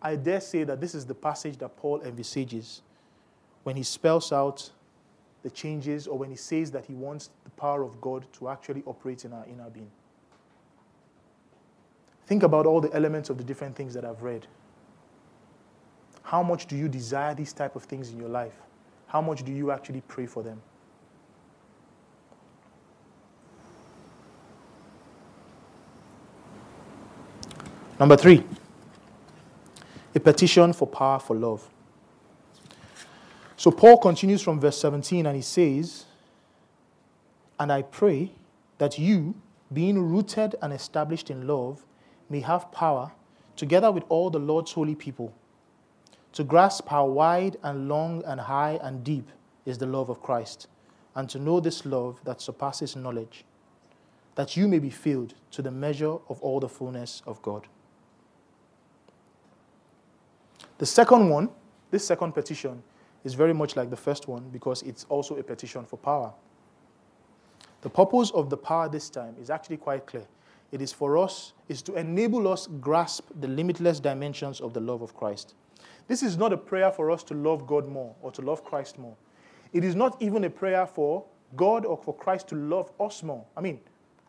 [0.00, 2.82] I dare say that this is the passage that Paul envisages
[3.64, 4.70] when he spells out
[5.42, 8.82] the changes or when he says that he wants the power of God to actually
[8.86, 9.90] operate in our inner being.
[12.26, 14.46] Think about all the elements of the different things that I've read.
[16.22, 18.54] How much do you desire these type of things in your life?
[19.06, 20.60] How much do you actually pray for them?
[27.98, 28.44] Number three,
[30.14, 31.66] a petition for power for love.
[33.56, 36.04] So Paul continues from verse 17 and he says,
[37.58, 38.32] And I pray
[38.76, 39.34] that you,
[39.72, 41.86] being rooted and established in love,
[42.28, 43.12] may have power,
[43.56, 45.32] together with all the Lord's holy people,
[46.34, 49.30] to grasp how wide and long and high and deep
[49.64, 50.68] is the love of Christ,
[51.14, 53.46] and to know this love that surpasses knowledge,
[54.34, 57.66] that you may be filled to the measure of all the fullness of God.
[60.78, 61.48] The second one,
[61.90, 62.82] this second petition,
[63.24, 66.32] is very much like the first one because it's also a petition for power.
[67.80, 70.26] The purpose of the power this time is actually quite clear.
[70.72, 75.02] It is for us, is to enable us grasp the limitless dimensions of the love
[75.02, 75.54] of Christ.
[76.08, 78.98] This is not a prayer for us to love God more or to love Christ
[78.98, 79.16] more.
[79.72, 83.44] It is not even a prayer for God or for Christ to love us more.
[83.56, 83.80] I mean,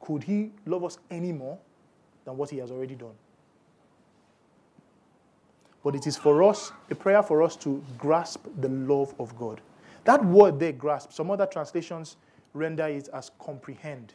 [0.02, 1.58] could He love us any more
[2.26, 3.16] than what He has already done?
[5.88, 9.62] But it is for us, a prayer for us to grasp the love of God.
[10.04, 12.18] That word there, grasp, some other translations
[12.54, 14.14] render it as comprehend.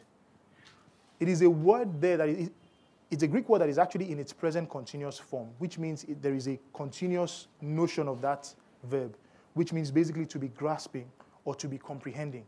[1.19, 2.51] It is a word there that is,
[3.09, 6.21] it's a Greek word that is actually in its present continuous form, which means it,
[6.21, 9.17] there is a continuous notion of that verb,
[9.55, 11.09] which means basically to be grasping
[11.43, 12.45] or to be comprehending.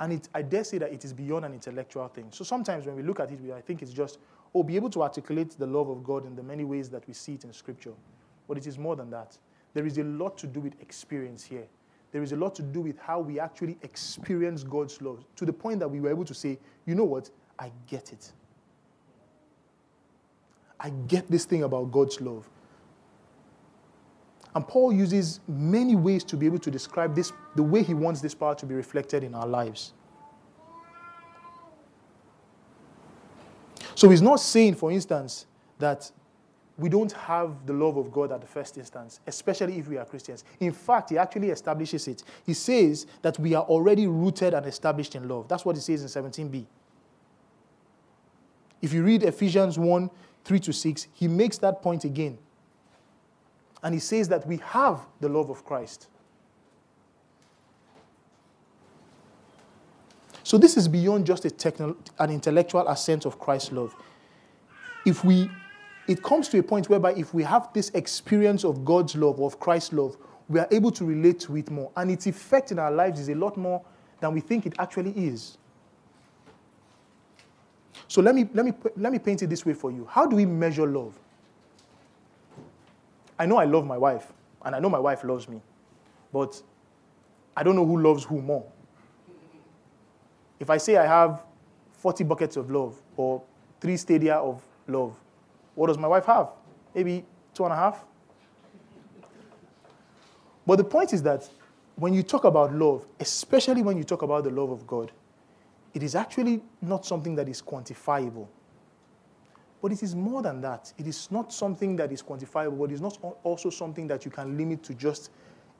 [0.00, 2.28] And it, I dare say that it is beyond an intellectual thing.
[2.30, 4.20] So sometimes when we look at it, we, I think it's just,
[4.52, 7.14] or be able to articulate the love of God in the many ways that we
[7.14, 7.92] see it in Scripture.
[8.46, 9.36] But it is more than that.
[9.74, 11.66] There is a lot to do with experience here.
[12.10, 15.52] There is a lot to do with how we actually experience God's love to the
[15.52, 17.30] point that we were able to say, you know what?
[17.58, 18.32] I get it.
[20.80, 22.48] I get this thing about God's love.
[24.54, 28.20] And Paul uses many ways to be able to describe this, the way he wants
[28.20, 29.92] this power to be reflected in our lives.
[33.98, 35.46] So he's not saying, for instance,
[35.80, 36.08] that
[36.76, 40.04] we don't have the love of God at the first instance, especially if we are
[40.04, 40.44] Christians.
[40.60, 42.22] In fact, he actually establishes it.
[42.46, 45.48] He says that we are already rooted and established in love.
[45.48, 46.64] That's what he says in 17b.
[48.82, 50.08] If you read Ephesians 1
[50.44, 52.38] 3 to 6, he makes that point again.
[53.82, 56.06] And he says that we have the love of Christ.
[60.48, 63.94] So this is beyond just a techno- an intellectual assent of Christ's love.
[65.04, 65.50] If we,
[66.06, 69.60] it comes to a point whereby if we have this experience of God's love, of
[69.60, 70.16] Christ's love,
[70.48, 71.92] we are able to relate to it more.
[71.98, 73.84] And its effect in our lives is a lot more
[74.20, 75.58] than we think it actually is.
[78.06, 80.08] So let me, let me, let me paint it this way for you.
[80.10, 81.12] How do we measure love?
[83.38, 84.32] I know I love my wife,
[84.64, 85.60] and I know my wife loves me,
[86.32, 86.62] but
[87.54, 88.64] I don't know who loves who more.
[90.60, 91.42] If I say I have
[91.98, 93.42] 40 buckets of love or
[93.80, 95.14] three stadia of love.
[95.74, 96.50] What does my wife have?
[96.94, 98.04] Maybe two and a half?
[100.66, 101.48] But the point is that
[101.96, 105.10] when you talk about love, especially when you talk about the love of God,
[105.94, 108.46] it is actually not something that is quantifiable.
[109.80, 110.92] But it is more than that.
[110.98, 114.30] It is not something that is quantifiable, but it is not also something that you
[114.30, 115.30] can limit to just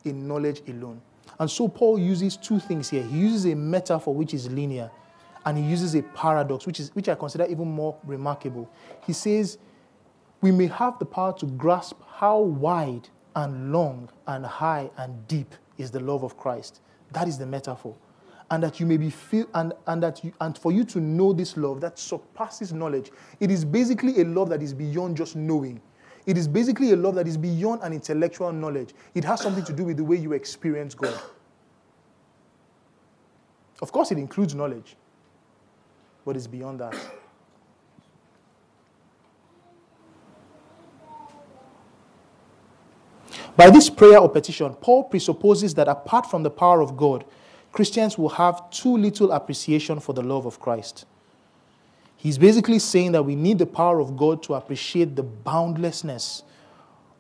[0.05, 1.01] in knowledge alone.
[1.39, 3.03] And so Paul uses two things here.
[3.03, 4.91] He uses a metaphor which is linear,
[5.45, 8.69] and he uses a paradox, which, is, which I consider even more remarkable.
[9.07, 9.59] He says,
[10.41, 15.55] We may have the power to grasp how wide and long and high and deep
[15.77, 16.81] is the love of Christ.
[17.13, 17.95] That is the metaphor.
[18.51, 21.57] And that you may be feel and, and that and for you to know this
[21.57, 23.11] love that surpasses knowledge,
[23.41, 25.81] it is basically a love that is beyond just knowing.
[26.29, 28.93] It is basically a love that is beyond an intellectual knowledge.
[29.15, 31.19] It has something to do with the way you experience God.
[33.81, 34.95] Of course, it includes knowledge,
[36.27, 36.95] but it's beyond that.
[43.57, 47.25] By this prayer or petition, Paul presupposes that apart from the power of God,
[47.73, 51.07] Christians will have too little appreciation for the love of Christ.
[52.19, 56.43] He's basically saying that we need the power of God to appreciate the boundlessness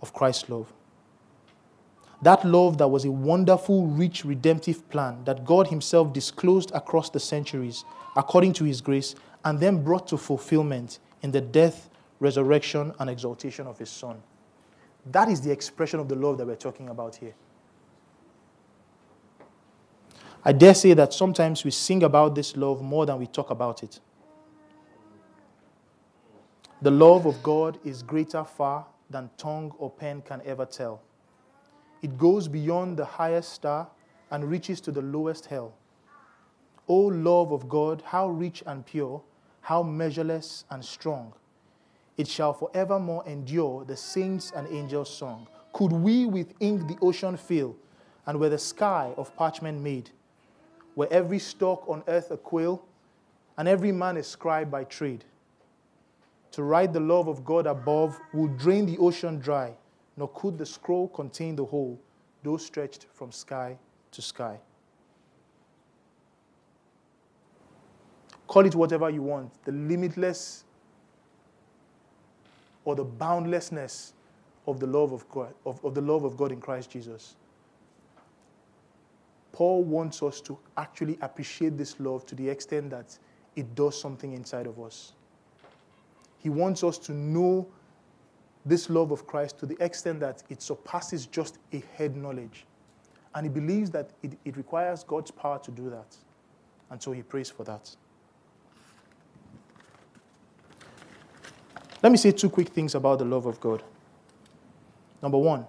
[0.03, 0.73] of Christ's love.
[2.21, 7.21] That love that was a wonderful, rich, redemptive plan that God Himself disclosed across the
[7.21, 7.85] centuries
[8.17, 11.89] according to His grace and then brought to fulfillment in the death,
[12.19, 14.21] resurrection, and exaltation of His Son.
[15.07, 17.35] That is the expression of the love that we're talking about here.
[20.45, 23.85] I dare say that sometimes we sing about this love more than we talk about
[23.85, 24.01] it.
[26.81, 31.03] The love of God is greater far than tongue or pen can ever tell.
[32.03, 33.89] It goes beyond the highest star
[34.31, 35.75] and reaches to the lowest hell.
[36.87, 39.21] O love of God, how rich and pure,
[39.61, 41.33] how measureless and strong
[42.19, 45.47] it shall forevermore endure the saints and angels' song.
[45.73, 47.77] Could we with ink the ocean fill,
[48.27, 50.11] and were the sky of parchment made,
[50.97, 52.83] were every stalk on earth a quill,
[53.57, 55.25] and every man a scribe by trade,
[56.53, 59.73] to write the love of God above would drain the ocean dry,
[60.17, 62.01] nor could the scroll contain the whole,
[62.43, 63.77] though stretched from sky
[64.13, 64.59] to sky.
[68.47, 70.65] Call it whatever you want, the limitless
[72.85, 74.15] or the boundlessness
[74.67, 77.37] of the love of God, of, of the love of God in Christ Jesus.
[79.53, 83.19] Paul wants us to actually appreciate this love to the extent that
[83.57, 85.13] it does something inside of us.
[86.39, 87.67] He wants us to know
[88.65, 92.67] this love of Christ to the extent that it surpasses just a head knowledge.
[93.35, 96.17] And he believes that it, it requires God's power to do that.
[96.91, 97.95] And so he prays for that.
[102.03, 103.83] Let me say two quick things about the love of God.
[105.21, 105.67] Number one,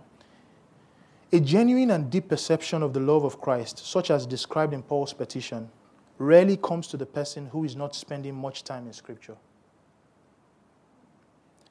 [1.32, 5.14] a genuine and deep perception of the love of Christ, such as described in Paul's
[5.14, 5.70] petition,
[6.18, 9.36] rarely comes to the person who is not spending much time in Scripture.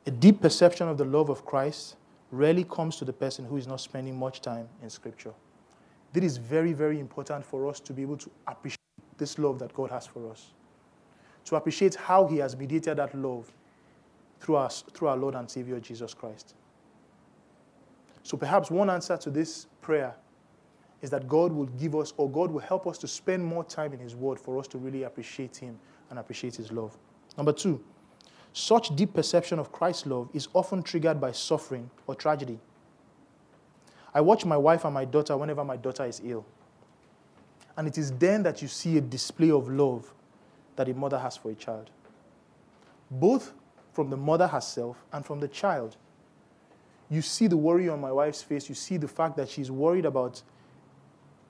[0.09, 1.97] A deep perception of the love of Christ
[2.33, 5.35] rarely comes to the person who is not spending much time in Scripture.
[6.15, 8.79] This is very, very important for us to be able to appreciate
[9.19, 10.55] this love that God has for us,
[11.45, 13.53] to appreciate how He has mediated that love
[14.41, 16.55] through our, through our Lord and Savior Jesus Christ.
[18.23, 20.15] So perhaps one answer to this prayer
[21.03, 23.93] is that God will give us, or God will help us to spend more time
[23.93, 25.79] in His Word for us to really appreciate Him
[26.09, 26.97] and appreciate His love.
[27.37, 27.85] Number two,
[28.53, 32.59] such deep perception of Christ's love is often triggered by suffering or tragedy.
[34.15, 36.45] I watch my wife and my daughter whenever my daughter is ill.
[37.77, 40.13] And it is then that you see a display of love
[40.77, 41.91] that a mother has for a child.
[43.11, 43.53] Both
[43.93, 45.97] from the mother herself and from the child.
[47.11, 48.69] You see the worry on my wife's face.
[48.69, 50.43] You see the fact that she's worried about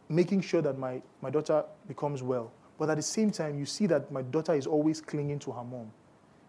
[0.09, 2.53] making sure that my, my daughter becomes well.
[2.79, 5.65] But at the same time, you see that my daughter is always clinging to her
[5.65, 5.91] mom.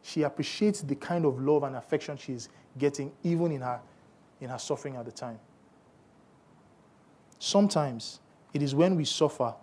[0.01, 3.79] She appreciates the kind of love and affection she's getting, even in her,
[4.39, 5.39] in her suffering at the time.
[7.37, 8.19] Sometimes
[8.53, 9.53] it is when we suffer,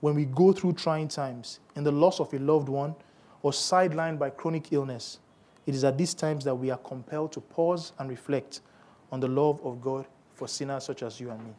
[0.00, 2.94] when we go through trying times, in the loss of a loved one,
[3.42, 5.20] or sidelined by chronic illness,
[5.66, 8.60] it is at these times that we are compelled to pause and reflect
[9.10, 11.52] on the love of God for sinners such as you and me.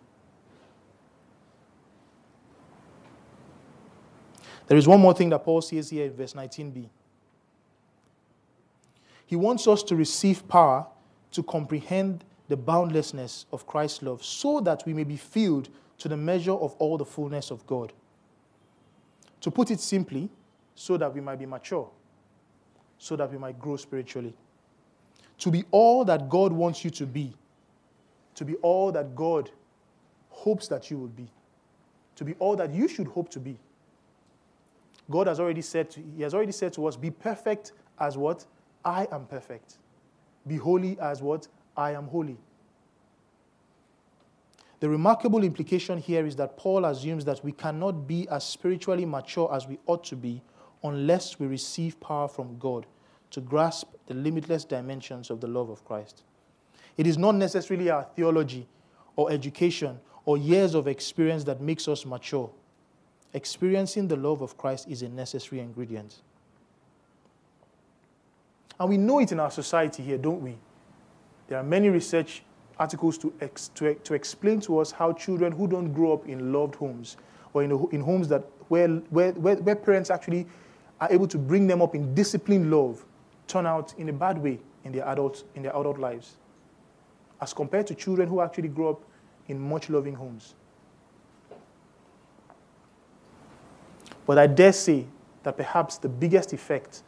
[4.68, 6.90] There is one more thing that Paul says here in verse 19b.
[9.26, 10.86] He wants us to receive power
[11.32, 16.18] to comprehend the boundlessness of Christ's love so that we may be filled to the
[16.18, 17.92] measure of all the fullness of God.
[19.42, 20.30] To put it simply,
[20.76, 21.90] so that we might be mature,
[22.98, 24.34] so that we might grow spiritually.
[25.40, 27.34] To be all that God wants you to be,
[28.36, 29.50] to be all that God
[30.30, 31.28] hopes that you will be,
[32.16, 33.58] to be all that you should hope to be.
[35.10, 38.46] God has already said to, He has already said to us, be perfect as what?
[38.86, 39.80] I am perfect.
[40.48, 41.48] Be holy as what?
[41.76, 42.38] I am holy.
[44.80, 49.52] The remarkable implication here is that Paul assumes that we cannot be as spiritually mature
[49.52, 50.44] as we ought to be
[50.84, 52.86] unless we receive power from God
[53.32, 56.24] to grasp the limitless dimensions of the love of Christ.
[56.98, 58.68] It is not necessarily our theology
[59.16, 62.52] or education or years of experience that makes us mature.
[63.34, 66.22] Experiencing the love of Christ is a necessary ingredient.
[68.80, 70.58] And we know it in our society here, don't we?
[71.48, 72.44] There are many research
[72.78, 76.52] articles to, ex, to, to explain to us how children who don't grow up in
[76.52, 77.18] loved homes
[77.54, 80.46] or in, in homes that where, where, where, where parents actually
[81.00, 83.06] are able to bring them up in disciplined love
[83.48, 86.38] turn out in a bad way in their adult, in their adult lives
[87.42, 89.02] as compared to children who actually grow up
[89.48, 90.56] in much loving homes.
[94.26, 95.06] But I dare say
[95.44, 97.04] that perhaps the biggest effect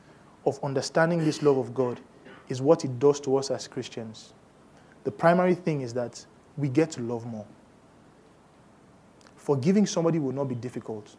[0.47, 1.99] of understanding this love of God
[2.47, 4.33] is what it does to us as Christians.
[5.03, 6.25] The primary thing is that
[6.57, 7.45] we get to love more.
[9.35, 11.15] Forgiving somebody will not be difficult.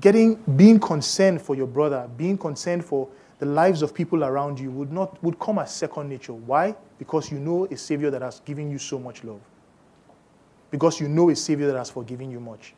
[0.00, 3.08] Getting, being concerned for your brother, being concerned for
[3.38, 6.32] the lives of people around you would, not, would come as second nature.
[6.32, 6.74] Why?
[6.98, 9.40] Because you know a Savior that has given you so much love.
[10.70, 12.74] Because you know a Savior that has forgiven you much.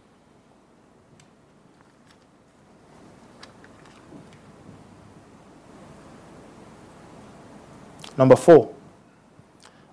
[8.16, 8.74] Number four,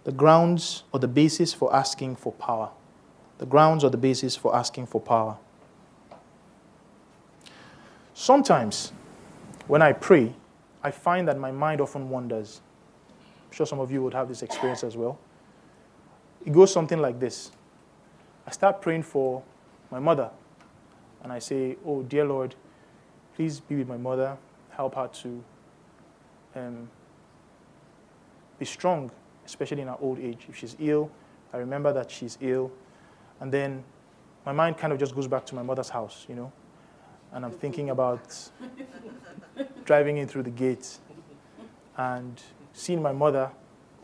[0.03, 2.71] the grounds or the basis for asking for power.
[3.37, 5.37] The grounds or the basis for asking for power.
[8.13, 8.93] Sometimes,
[9.67, 10.33] when I pray,
[10.83, 12.61] I find that my mind often wanders.
[13.45, 15.17] I'm sure some of you would have this experience as well.
[16.45, 17.51] It goes something like this
[18.45, 19.41] I start praying for
[19.89, 20.29] my mother,
[21.23, 22.55] and I say, Oh, dear Lord,
[23.35, 24.37] please be with my mother,
[24.71, 25.43] help her to
[26.55, 26.89] um,
[28.59, 29.11] be strong,
[29.45, 30.45] especially in her old age.
[30.49, 31.09] If she's ill,
[31.53, 32.71] I remember that she's ill.
[33.39, 33.83] And then
[34.45, 36.51] my mind kind of just goes back to my mother's house, you know.
[37.31, 38.49] And I'm thinking about
[39.85, 40.97] driving in through the gate
[41.97, 42.41] and
[42.73, 43.51] seeing my mother,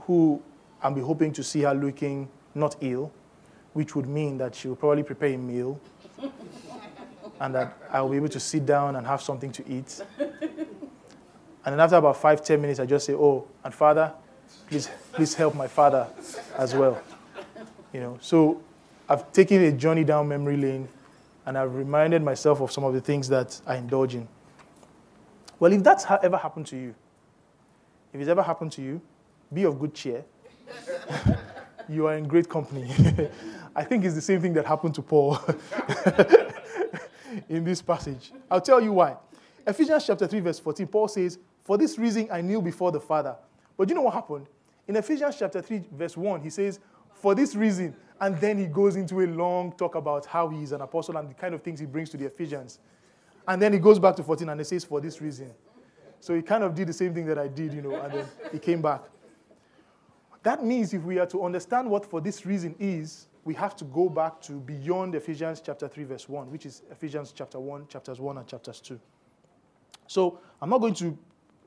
[0.02, 0.42] who
[0.82, 3.12] I'll be hoping to see her looking not ill,
[3.74, 5.80] which would mean that she will probably prepare a meal
[7.40, 10.02] and that I'll be able to sit down and have something to eat.
[11.66, 14.14] And then after about five, ten minutes, I just say, Oh, and Father,
[14.70, 16.08] please, please help my father
[16.58, 17.02] as well.
[17.94, 18.62] You know, so
[19.08, 20.88] I've taken a journey down memory lane
[21.46, 24.28] and I've reminded myself of some of the things that I indulge in.
[25.60, 26.94] Well, if that's ever happened to you,
[28.14, 29.02] if it's ever happened to you,
[29.52, 30.24] be of good cheer.
[31.90, 32.92] you are in great company.
[33.76, 35.40] I think it's the same thing that happened to Paul
[37.50, 38.32] in this passage.
[38.50, 39.18] I'll tell you why.
[39.66, 43.36] Ephesians chapter 3, verse 14, Paul says, For this reason I kneel before the Father.
[43.80, 44.48] But you know what happened?
[44.90, 46.82] In Ephesians chapter 3, verse 1, he says,
[47.14, 50.74] For this reason, and then he goes into a long talk about how he is
[50.74, 52.80] an apostle and the kind of things he brings to the Ephesians.
[53.48, 55.52] And then he goes back to 14 and he says, For this reason.
[56.20, 58.26] So he kind of did the same thing that I did, you know, and then
[58.52, 59.02] he came back.
[60.44, 63.86] That means if we are to understand what for this reason is, we have to
[63.86, 68.20] go back to beyond Ephesians chapter 3, verse 1, which is Ephesians chapter 1, chapters
[68.20, 69.00] 1 and chapters 2.
[70.08, 71.18] So I'm not going to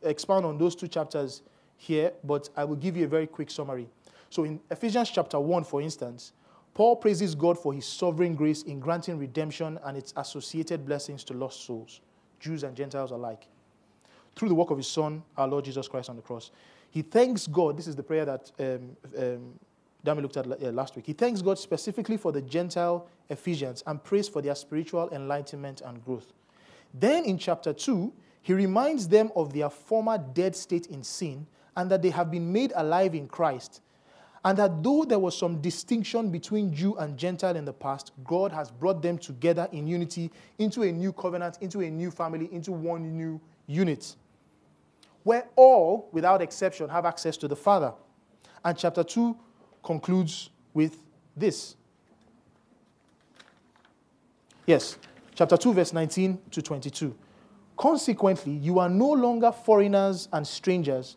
[0.02, 1.40] expound on those two chapters
[1.82, 3.88] here, but I will give you a very quick summary.
[4.30, 6.32] So in Ephesians chapter 1, for instance,
[6.74, 11.34] Paul praises God for his sovereign grace in granting redemption and its associated blessings to
[11.34, 12.00] lost souls,
[12.40, 13.46] Jews and Gentiles alike,
[14.36, 16.50] through the work of his Son, our Lord Jesus Christ on the cross.
[16.90, 17.76] He thanks God.
[17.76, 19.58] This is the prayer that um, um,
[20.06, 21.06] Dami looked at uh, last week.
[21.06, 26.02] He thanks God specifically for the Gentile Ephesians and prays for their spiritual enlightenment and
[26.04, 26.32] growth.
[26.94, 28.12] Then in chapter 2,
[28.42, 31.46] he reminds them of their former dead state in sin
[31.76, 33.80] and that they have been made alive in Christ.
[34.44, 38.50] And that though there was some distinction between Jew and Gentile in the past, God
[38.50, 42.72] has brought them together in unity into a new covenant, into a new family, into
[42.72, 44.16] one new unit,
[45.22, 47.92] where all, without exception, have access to the Father.
[48.64, 49.36] And chapter 2
[49.84, 50.96] concludes with
[51.36, 51.76] this.
[54.66, 54.98] Yes,
[55.34, 57.16] chapter 2, verse 19 to 22.
[57.76, 61.16] Consequently, you are no longer foreigners and strangers,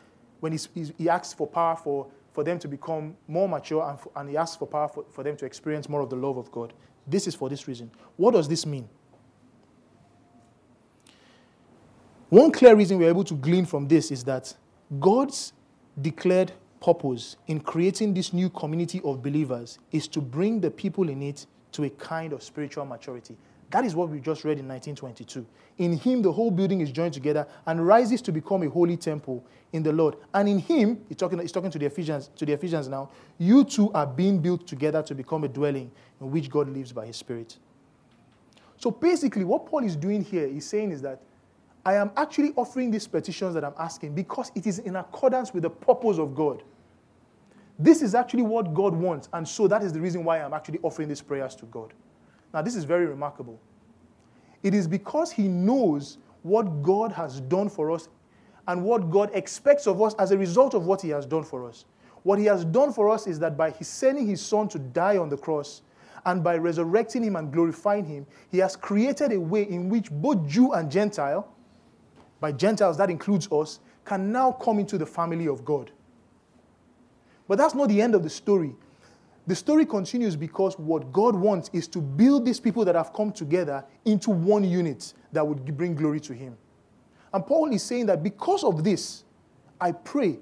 [0.41, 0.59] when he,
[0.97, 4.35] he asks for power for, for them to become more mature and, for, and he
[4.35, 6.73] asks for power for, for them to experience more of the love of God.
[7.07, 7.89] This is for this reason.
[8.17, 8.89] What does this mean?
[12.29, 14.53] One clear reason we're able to glean from this is that
[14.99, 15.53] God's
[16.01, 21.21] declared purpose in creating this new community of believers is to bring the people in
[21.21, 23.37] it to a kind of spiritual maturity.
[23.71, 25.45] That is what we just read in 1922.
[25.77, 29.43] In him, the whole building is joined together and rises to become a holy temple
[29.71, 30.17] in the Lord.
[30.33, 33.63] And in him, he's talking, he's talking to, the Ephesians, to the Ephesians now, you
[33.63, 37.15] too are being built together to become a dwelling in which God lives by his
[37.15, 37.57] Spirit.
[38.75, 41.21] So basically, what Paul is doing here is saying is that
[41.85, 45.63] I am actually offering these petitions that I'm asking because it is in accordance with
[45.63, 46.61] the purpose of God.
[47.79, 50.79] This is actually what God wants, and so that is the reason why I'm actually
[50.83, 51.93] offering these prayers to God.
[52.53, 53.59] Now, this is very remarkable.
[54.63, 58.09] It is because He knows what God has done for us
[58.67, 61.67] and what God expects of us as a result of what He has done for
[61.67, 61.85] us.
[62.23, 65.29] What He has done for us is that by sending His Son to die on
[65.29, 65.81] the cross
[66.25, 70.47] and by resurrecting Him and glorifying Him, He has created a way in which both
[70.47, 71.47] Jew and Gentile,
[72.39, 75.91] by Gentiles, that includes us, can now come into the family of God.
[77.47, 78.75] But that's not the end of the story.
[79.51, 83.33] The story continues because what God wants is to build these people that have come
[83.33, 86.55] together into one unit that would bring glory to Him.
[87.33, 89.25] And Paul is saying that because of this,
[89.81, 90.39] I pray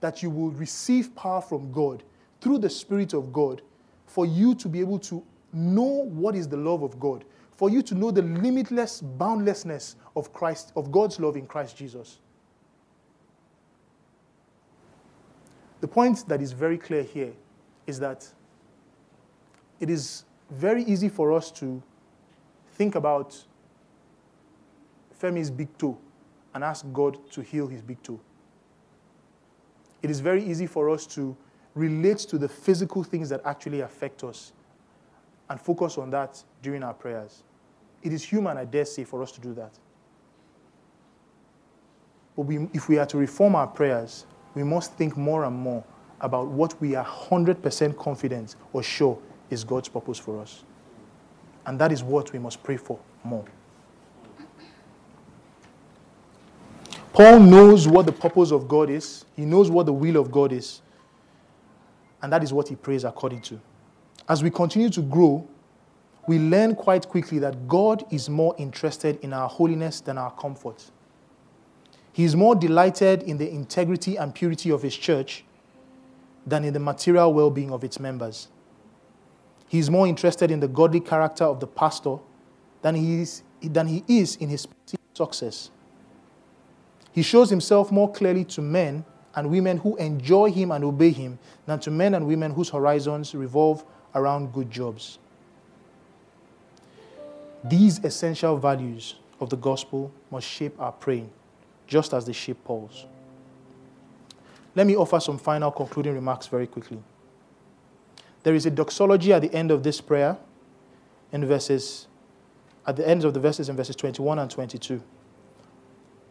[0.00, 2.04] that you will receive power from God
[2.40, 3.62] through the Spirit of God
[4.06, 7.24] for you to be able to know what is the love of God,
[7.56, 12.20] for you to know the limitless boundlessness of Christ, of God's love in Christ Jesus.
[15.80, 17.32] The point that is very clear here
[17.88, 18.32] is that
[19.82, 21.82] it is very easy for us to
[22.74, 23.36] think about
[25.20, 25.98] Femi's big toe
[26.54, 28.20] and ask God to heal his big toe.
[30.00, 31.36] It is very easy for us to
[31.74, 34.52] relate to the physical things that actually affect us
[35.50, 37.42] and focus on that during our prayers.
[38.04, 39.72] It is human, I dare say, for us to do that.
[42.36, 45.82] But we, if we are to reform our prayers, we must think more and more
[46.20, 49.18] about what we are 100% confident or sure
[49.52, 50.64] is God's purpose for us.
[51.66, 53.44] And that is what we must pray for more.
[57.12, 60.50] Paul knows what the purpose of God is, he knows what the will of God
[60.50, 60.80] is,
[62.22, 63.60] and that is what he prays according to.
[64.28, 65.46] As we continue to grow,
[66.26, 70.90] we learn quite quickly that God is more interested in our holiness than our comfort.
[72.12, 75.44] He is more delighted in the integrity and purity of his church
[76.46, 78.48] than in the material well being of its members.
[79.72, 82.18] He is more interested in the godly character of the pastor
[82.82, 84.68] than he is, than he is in his
[85.14, 85.70] success.
[87.10, 89.02] He shows himself more clearly to men
[89.34, 93.34] and women who enjoy him and obey him than to men and women whose horizons
[93.34, 93.82] revolve
[94.14, 95.18] around good jobs.
[97.64, 101.30] These essential values of the gospel must shape our praying,
[101.86, 103.06] just as they shape Paul's.
[104.74, 106.98] Let me offer some final concluding remarks very quickly.
[108.42, 110.36] There is a doxology at the end of this prayer
[111.30, 112.08] in verses,
[112.86, 115.02] at the ends of the verses in verses 21 and 22.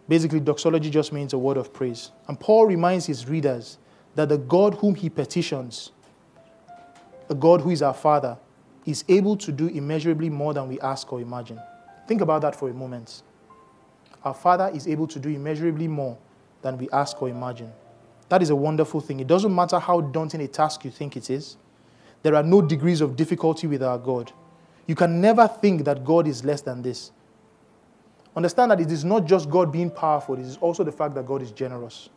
[0.07, 2.11] Basically, doxology just means a word of praise.
[2.27, 3.77] And Paul reminds his readers
[4.15, 5.91] that the God whom he petitions,
[7.27, 8.37] the God who is our Father,
[8.85, 11.59] is able to do immeasurably more than we ask or imagine.
[12.07, 13.21] Think about that for a moment.
[14.23, 16.17] Our Father is able to do immeasurably more
[16.61, 17.71] than we ask or imagine.
[18.29, 19.19] That is a wonderful thing.
[19.19, 21.57] It doesn't matter how daunting a task you think it is.
[22.23, 24.31] There are no degrees of difficulty with our God.
[24.87, 27.11] You can never think that God is less than this.
[28.35, 31.25] Understand that it is not just God being powerful, it is also the fact that
[31.25, 32.09] God is generous.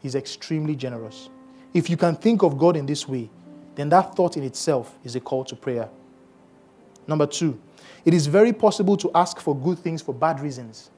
[0.00, 1.28] He's extremely generous.
[1.74, 3.30] If you can think of God in this way,
[3.74, 5.88] then that thought in itself is a call to prayer.
[7.06, 7.58] Number two,
[8.04, 10.90] it is very possible to ask for good things for bad reasons.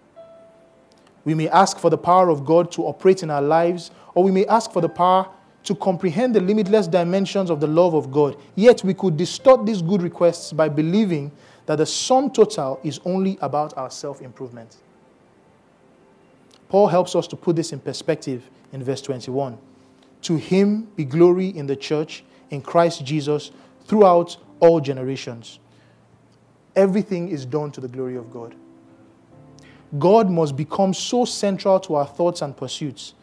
[1.25, 4.31] We may ask for the power of God to operate in our lives, or we
[4.31, 5.29] may ask for the power
[5.65, 8.37] to comprehend the limitless dimensions of the love of God.
[8.55, 11.33] Yet we could distort these good requests by believing
[11.67, 14.77] that the sum total is only about our self improvement.
[16.69, 19.59] Paul helps us to put this in perspective in verse 21.
[20.23, 23.51] To him be glory in the church, in Christ Jesus,
[23.87, 25.59] throughout all generations.
[26.77, 28.55] everything is done to the glory of God.
[29.99, 33.15] God must become so central to our thoughts and pursuits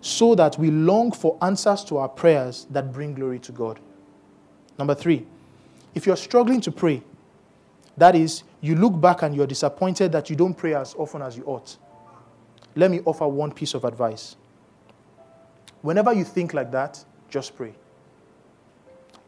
[0.00, 3.80] so that we long for answers to our prayers that bring glory to God.
[4.78, 5.26] Number three,
[5.94, 7.02] if you're struggling to pray,
[7.96, 11.36] that is, you look back and you're disappointed that you don't pray as often as
[11.36, 11.76] you ought.
[12.76, 14.36] Let me offer one piece of advice.
[15.82, 17.74] Whenever you think like that, just pray.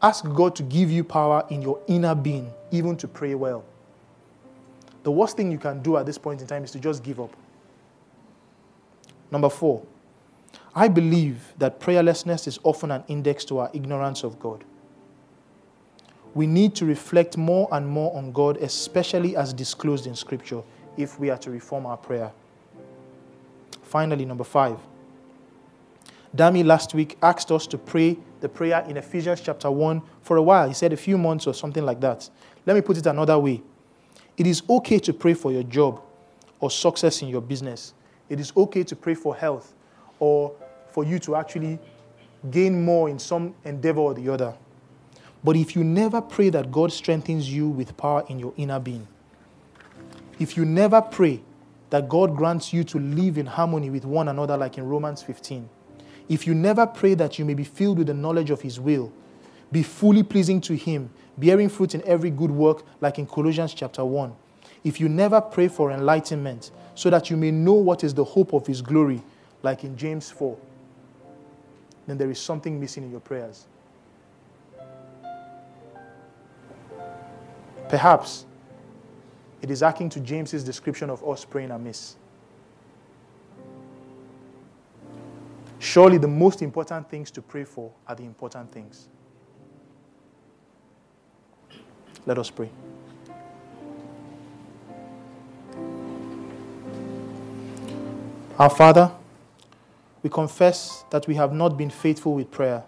[0.01, 3.63] Ask God to give you power in your inner being, even to pray well.
[5.03, 7.19] The worst thing you can do at this point in time is to just give
[7.19, 7.35] up.
[9.31, 9.83] Number four,
[10.73, 14.63] I believe that prayerlessness is often an index to our ignorance of God.
[16.33, 20.61] We need to reflect more and more on God, especially as disclosed in Scripture,
[20.95, 22.31] if we are to reform our prayer.
[23.83, 24.79] Finally, number five.
[26.33, 30.41] Dami last week asked us to pray the prayer in Ephesians chapter 1 for a
[30.41, 30.69] while.
[30.69, 32.29] He said a few months or something like that.
[32.65, 33.61] Let me put it another way.
[34.37, 36.01] It is okay to pray for your job
[36.61, 37.93] or success in your business.
[38.29, 39.73] It is okay to pray for health
[40.19, 40.53] or
[40.93, 41.79] for you to actually
[42.49, 44.53] gain more in some endeavor or the other.
[45.43, 49.07] But if you never pray that God strengthens you with power in your inner being,
[50.39, 51.41] if you never pray
[51.89, 55.69] that God grants you to live in harmony with one another, like in Romans 15,
[56.29, 59.11] if you never pray that you may be filled with the knowledge of His will,
[59.71, 64.05] be fully pleasing to Him, bearing fruit in every good work, like in Colossians chapter
[64.05, 64.33] 1,
[64.83, 68.53] if you never pray for enlightenment, so that you may know what is the hope
[68.53, 69.21] of His glory,
[69.63, 70.57] like in James 4,
[72.07, 73.67] then there is something missing in your prayers.
[77.89, 78.45] Perhaps
[79.61, 82.15] it is akin to James's description of us praying amiss.
[85.79, 89.09] Surely the most important things to pray for are the important things.
[92.25, 92.69] Let us pray.
[98.57, 99.11] Our Father,
[100.23, 102.83] we confess that we have not been faithful with prayer,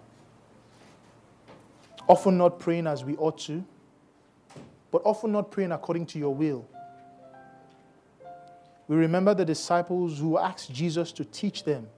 [2.08, 3.64] often not praying as we ought to
[4.94, 6.64] but often not praying according to your will.
[8.86, 11.88] We remember the disciples who asked Jesus to teach them.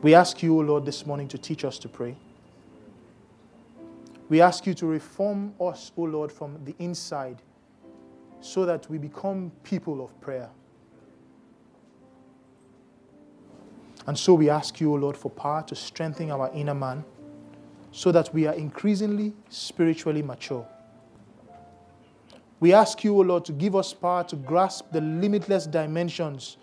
[0.00, 2.16] We ask you, O Lord, this morning to teach us to pray.
[4.30, 7.42] We ask you to reform us, O Lord, from the inside
[8.40, 10.48] so that we become people of prayer.
[14.06, 17.04] And so we ask you, O Lord, for power to strengthen our inner man
[17.92, 20.66] so that we are increasingly spiritually mature.
[22.58, 26.56] We ask you, O Lord, to give us power to grasp the limitless dimensions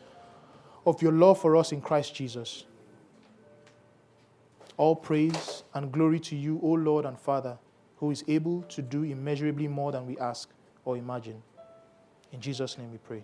[0.85, 2.65] of your love for us in Christ Jesus.
[4.77, 7.57] All praise and glory to you, O Lord and Father,
[7.97, 10.49] who is able to do immeasurably more than we ask
[10.85, 11.41] or imagine.
[12.31, 13.23] In Jesus' name we pray.